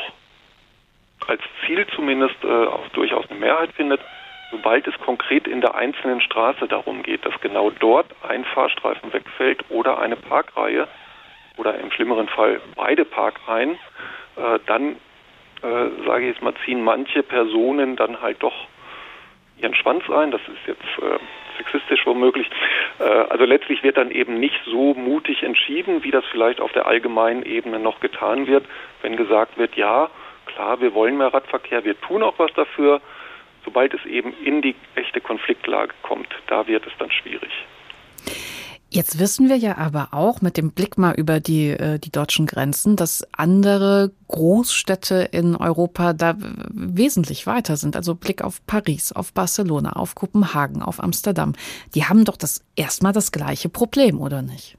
[1.26, 4.00] als Ziel zumindest äh, auch durchaus eine Mehrheit findet.
[4.50, 9.64] Sobald es konkret in der einzelnen Straße darum geht, dass genau dort ein Fahrstreifen wegfällt
[9.68, 10.86] oder eine Parkreihe
[11.56, 13.72] oder im schlimmeren Fall beide Parkreihen,
[14.36, 14.96] äh, dann
[15.62, 18.68] äh, sage ich jetzt mal, ziehen manche Personen dann halt doch
[19.60, 20.30] ihren Schwanz ein.
[20.30, 21.18] Das ist jetzt äh,
[21.56, 22.48] sexistisch womöglich.
[22.98, 26.86] Äh, also letztlich wird dann eben nicht so mutig entschieden, wie das vielleicht auf der
[26.86, 28.66] allgemeinen Ebene noch getan wird,
[29.02, 30.10] wenn gesagt wird, ja,
[30.46, 33.00] klar, wir wollen mehr Radverkehr, wir tun auch was dafür.
[33.64, 37.50] Sobald es eben in die echte Konfliktlage kommt, da wird es dann schwierig.
[38.94, 42.46] Jetzt wissen wir ja aber auch mit dem Blick mal über die, äh, die deutschen
[42.46, 47.96] Grenzen, dass andere Großstädte in Europa da wesentlich weiter sind.
[47.96, 51.54] Also Blick auf Paris, auf Barcelona, auf Kopenhagen, auf Amsterdam.
[51.96, 54.78] Die haben doch das erstmal das gleiche Problem, oder nicht?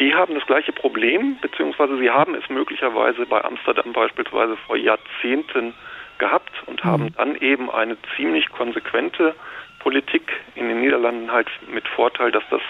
[0.00, 5.74] Die haben das gleiche Problem, beziehungsweise sie haben es möglicherweise bei Amsterdam beispielsweise vor Jahrzehnten
[6.18, 7.14] gehabt und haben mhm.
[7.16, 9.34] dann eben eine ziemlich konsequente
[9.80, 12.60] Politik in den Niederlanden halt mit Vorteil, dass das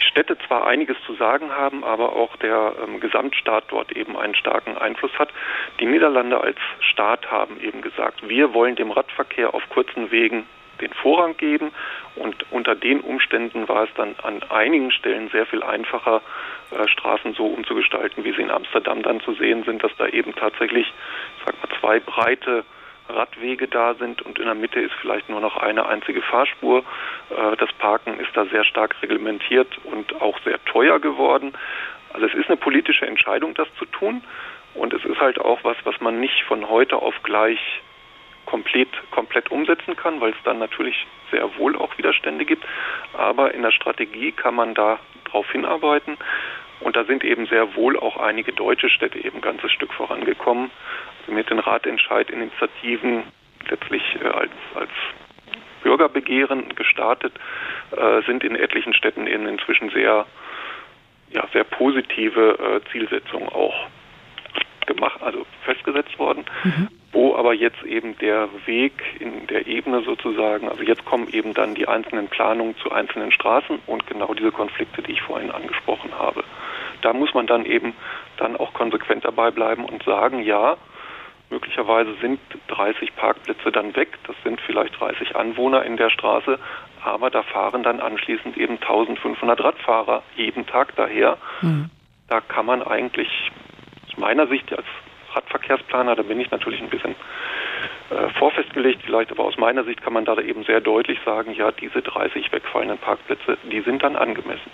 [0.00, 4.34] die Städte zwar einiges zu sagen haben, aber auch der ähm, Gesamtstaat dort eben einen
[4.34, 5.30] starken Einfluss hat.
[5.80, 10.46] Die Niederlande als Staat haben eben gesagt, wir wollen dem Radverkehr auf kurzen Wegen
[10.80, 11.70] den Vorrang geben
[12.16, 16.22] und unter den Umständen war es dann an einigen Stellen sehr viel einfacher,
[16.70, 20.34] äh, Straßen so umzugestalten, wie sie in Amsterdam dann zu sehen sind, dass da eben
[20.34, 20.92] tatsächlich,
[21.44, 22.64] sag mal, zwei breite
[23.08, 26.84] Radwege da sind und in der Mitte ist vielleicht nur noch eine einzige Fahrspur.
[27.30, 31.52] Äh, das Parken ist da sehr stark reglementiert und auch sehr teuer geworden.
[32.12, 34.22] Also es ist eine politische Entscheidung, das zu tun.
[34.74, 37.60] Und es ist halt auch was, was man nicht von heute auf gleich
[38.46, 42.64] komplett, komplett umsetzen kann, weil es dann natürlich sehr wohl auch Widerstände gibt.
[43.12, 46.16] Aber in der Strategie kann man da drauf hinarbeiten.
[46.80, 50.70] Und da sind eben sehr wohl auch einige deutsche Städte eben ein ganzes Stück vorangekommen
[51.26, 53.24] mit den Ratentscheidinitiativen
[53.68, 54.90] letztlich äh, als, als
[55.82, 57.32] Bürgerbegehren gestartet,
[57.96, 60.26] äh, sind in etlichen Städten eben inzwischen sehr
[61.30, 63.74] ja, sehr positive äh, Zielsetzung auch
[64.86, 66.88] gemacht, also festgesetzt worden, mhm.
[67.12, 71.74] wo aber jetzt eben der Weg in der Ebene sozusagen, also jetzt kommen eben dann
[71.74, 76.44] die einzelnen Planungen zu einzelnen Straßen und genau diese Konflikte, die ich vorhin angesprochen habe.
[77.02, 77.94] Da muss man dann eben
[78.38, 80.76] dann auch konsequent dabei bleiben und sagen, ja,
[81.50, 86.58] möglicherweise sind 30 Parkplätze dann weg, das sind vielleicht 30 Anwohner in der Straße,
[87.04, 91.38] aber da fahren dann anschließend eben 1500 Radfahrer jeden Tag daher.
[91.60, 91.90] Mhm.
[92.28, 93.28] Da kann man eigentlich
[94.16, 94.86] meiner Sicht als
[95.34, 97.14] Radverkehrsplaner, da bin ich natürlich ein bisschen
[98.10, 101.72] äh, vorfestgelegt vielleicht, aber aus meiner Sicht kann man da eben sehr deutlich sagen, ja,
[101.72, 104.70] diese 30 wegfallenden Parkplätze, die sind dann angemessen.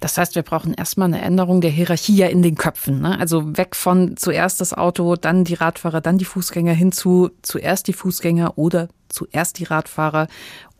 [0.00, 3.00] Das heißt, wir brauchen erstmal eine Änderung der Hierarchie ja in den Köpfen.
[3.00, 3.18] Ne?
[3.18, 7.88] Also weg von zuerst das Auto, dann die Radfahrer, dann die Fußgänger hin zu zuerst
[7.88, 10.28] die Fußgänger oder zuerst die Radfahrer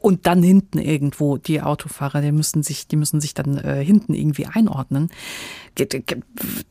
[0.01, 4.14] und dann hinten irgendwo die Autofahrer, die müssen sich, die müssen sich dann äh, hinten
[4.14, 5.11] irgendwie einordnen.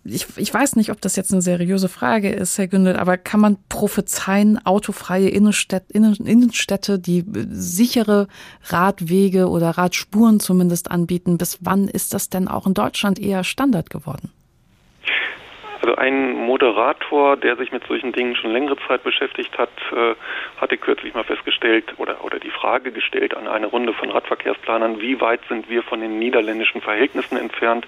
[0.05, 3.41] Ich, ich weiß nicht, ob das jetzt eine seriöse Frage ist, Herr Gündel, aber kann
[3.41, 8.27] man prophezeien, autofreie Innenstädte, Innenstädte, die sichere
[8.63, 13.89] Radwege oder Radspuren zumindest anbieten, bis wann ist das denn auch in Deutschland eher Standard
[13.89, 14.31] geworden?
[15.81, 20.15] Also ein Moderator, der sich mit solchen Dingen schon längere Zeit beschäftigt hat, äh,
[20.59, 25.21] hatte kürzlich mal festgestellt oder, oder die Frage gestellt an eine Runde von Radverkehrsplanern, wie
[25.21, 27.85] weit sind wir von den niederländischen Verhältnissen entfernt?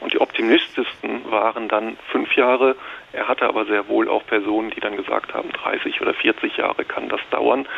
[0.00, 2.74] Und die optimistischsten waren dann fünf Jahre.
[3.12, 6.84] Er hatte aber sehr wohl auch Personen, die dann gesagt haben, 30 oder 40 Jahre
[6.84, 7.68] kann das dauern,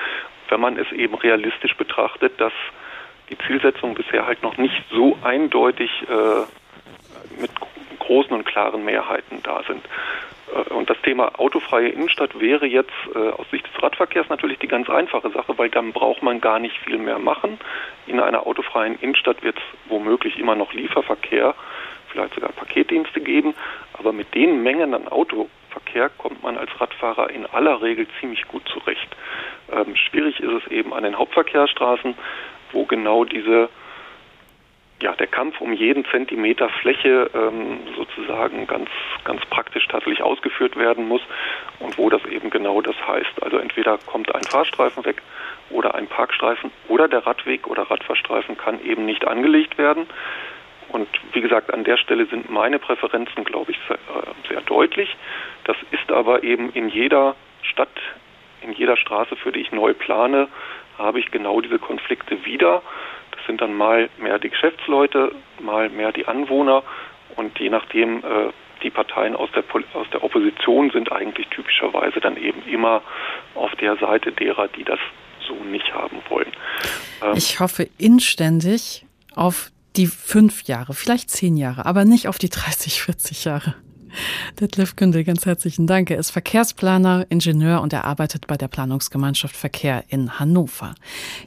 [0.48, 2.52] wenn man es eben realistisch betrachtet, dass
[3.28, 7.50] die Zielsetzungen bisher halt noch nicht so eindeutig äh, mit
[8.02, 9.84] großen und klaren Mehrheiten da sind.
[10.54, 14.68] Äh, und das Thema autofreie Innenstadt wäre jetzt äh, aus Sicht des Radverkehrs natürlich die
[14.68, 17.58] ganz einfache Sache, weil dann braucht man gar nicht viel mehr machen.
[18.06, 21.54] In einer autofreien Innenstadt wird es womöglich immer noch Lieferverkehr,
[22.10, 23.54] vielleicht sogar Paketdienste geben,
[23.98, 28.68] aber mit den Mengen an Autoverkehr kommt man als Radfahrer in aller Regel ziemlich gut
[28.68, 29.16] zurecht.
[29.72, 32.14] Ähm, schwierig ist es eben an den Hauptverkehrsstraßen,
[32.72, 33.70] wo genau diese
[35.02, 38.88] ja, der Kampf um jeden Zentimeter Fläche ähm, sozusagen ganz,
[39.24, 41.22] ganz praktisch tatsächlich ausgeführt werden muss
[41.80, 43.42] und wo das eben genau das heißt.
[43.42, 45.22] Also entweder kommt ein Fahrstreifen weg
[45.70, 50.06] oder ein Parkstreifen oder der Radweg oder Radfahrstreifen kann eben nicht angelegt werden.
[50.88, 55.16] Und wie gesagt, an der Stelle sind meine Präferenzen, glaube ich, sehr, äh, sehr deutlich.
[55.64, 57.88] Das ist aber eben in jeder Stadt,
[58.60, 60.48] in jeder Straße, für die ich neu plane,
[60.98, 62.82] habe ich genau diese Konflikte wieder
[63.46, 66.82] sind dann mal mehr die Geschäftsleute, mal mehr die Anwohner
[67.36, 69.64] und je nachdem äh, die Parteien aus der,
[69.94, 73.02] aus der Opposition sind eigentlich typischerweise dann eben immer
[73.54, 74.98] auf der Seite derer, die das
[75.46, 76.52] so nicht haben wollen.
[77.22, 82.48] Ähm ich hoffe inständig auf die fünf Jahre, vielleicht zehn Jahre, aber nicht auf die
[82.48, 83.74] 30, 40 Jahre.
[84.60, 86.10] Detlef Gündel, ganz herzlichen Dank.
[86.10, 90.94] Er ist Verkehrsplaner, Ingenieur und er arbeitet bei der Planungsgemeinschaft Verkehr in Hannover.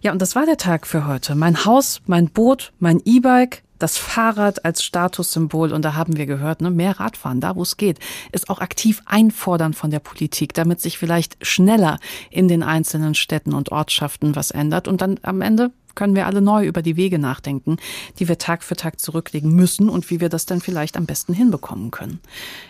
[0.02, 1.36] Ja, und das war der Tag für heute.
[1.36, 6.62] Mein Haus, mein Boot, mein E-Bike, das Fahrrad als Statussymbol und da haben wir gehört,
[6.62, 8.00] ne, mehr Radfahren, da wo es geht,
[8.32, 12.00] ist auch aktiv einfordern von der Politik, damit sich vielleicht schneller
[12.30, 16.42] in den einzelnen Städten und Ortschaften was ändert und dann am Ende können wir alle
[16.42, 17.78] neu über die Wege nachdenken,
[18.20, 21.34] die wir Tag für Tag zurücklegen müssen und wie wir das dann vielleicht am besten
[21.34, 22.20] hinbekommen können.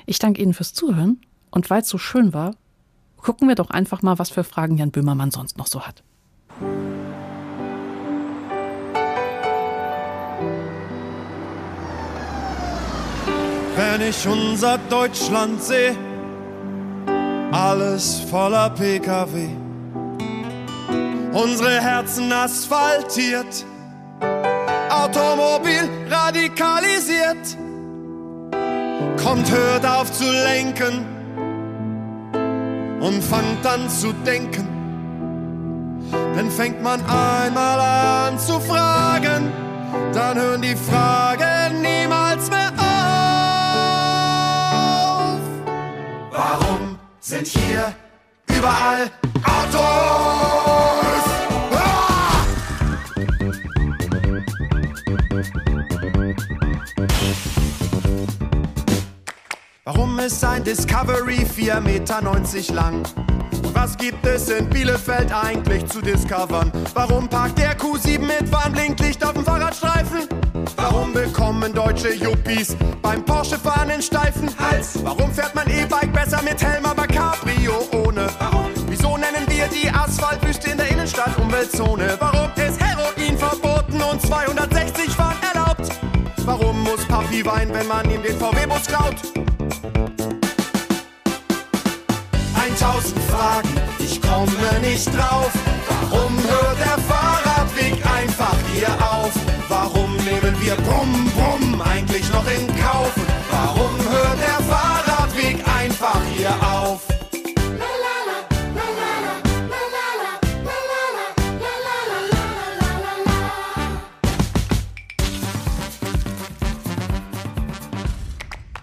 [0.06, 1.20] Ich danke Ihnen fürs Zuhören
[1.52, 2.56] und weil es so schön war,
[3.18, 6.04] gucken wir doch einfach mal, was für Fragen Jan Böhmermann sonst noch so hat.
[13.76, 15.98] Wenn ich unser Deutschland sehe,
[17.52, 19.65] alles voller Pkw
[21.36, 23.66] unsere Herzen asphaltiert,
[24.90, 27.58] Automobil radikalisiert.
[29.22, 31.06] Kommt, hört auf zu lenken
[33.02, 34.70] und fangt an zu denken.
[36.36, 39.52] Dann fängt man einmal an zu fragen,
[40.14, 42.88] dann hören die Fragen niemals mehr auf.
[46.32, 47.94] Warum sind hier
[48.48, 49.12] überall
[49.44, 50.25] Autos?
[60.26, 63.04] Ist ein Discovery 4,90 Meter lang?
[63.64, 66.72] Und was gibt es in Bielefeld eigentlich zu discovern?
[66.96, 70.28] Warum parkt der Q7 mit Warnblinklicht auf dem Fahrradstreifen?
[70.78, 74.98] Warum bekommen deutsche Yuppies beim Porsche-Fahren den steifen Hals?
[75.04, 78.28] Warum fährt man E-Bike besser mit Helm, aber Cabrio ohne?
[78.40, 78.72] Warum?
[78.88, 82.18] Wieso nennen wir die Asphaltwüste in der Innenstadt Umweltzone?
[82.20, 85.90] Warum ist Heroin verboten und 260 fahren erlaubt?
[86.46, 89.55] Warum muss muss Papi weinen, wenn man ihm den VW-Bus klaut.
[92.82, 93.70] 1000 Fragen,
[94.00, 95.52] ich komme nicht drauf.
[95.88, 99.32] Warum hört der Fahrradweg einfach hier auf?
[99.70, 103.14] Warum nehmen wir Brumm Brumm eigentlich noch in Kauf?
[103.50, 107.02] Warum hört der Fahrradweg einfach hier auf?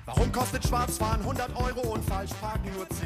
[0.07, 3.02] Warum kostet Schwarzfahren 100 Euro und Falschparken nur 10?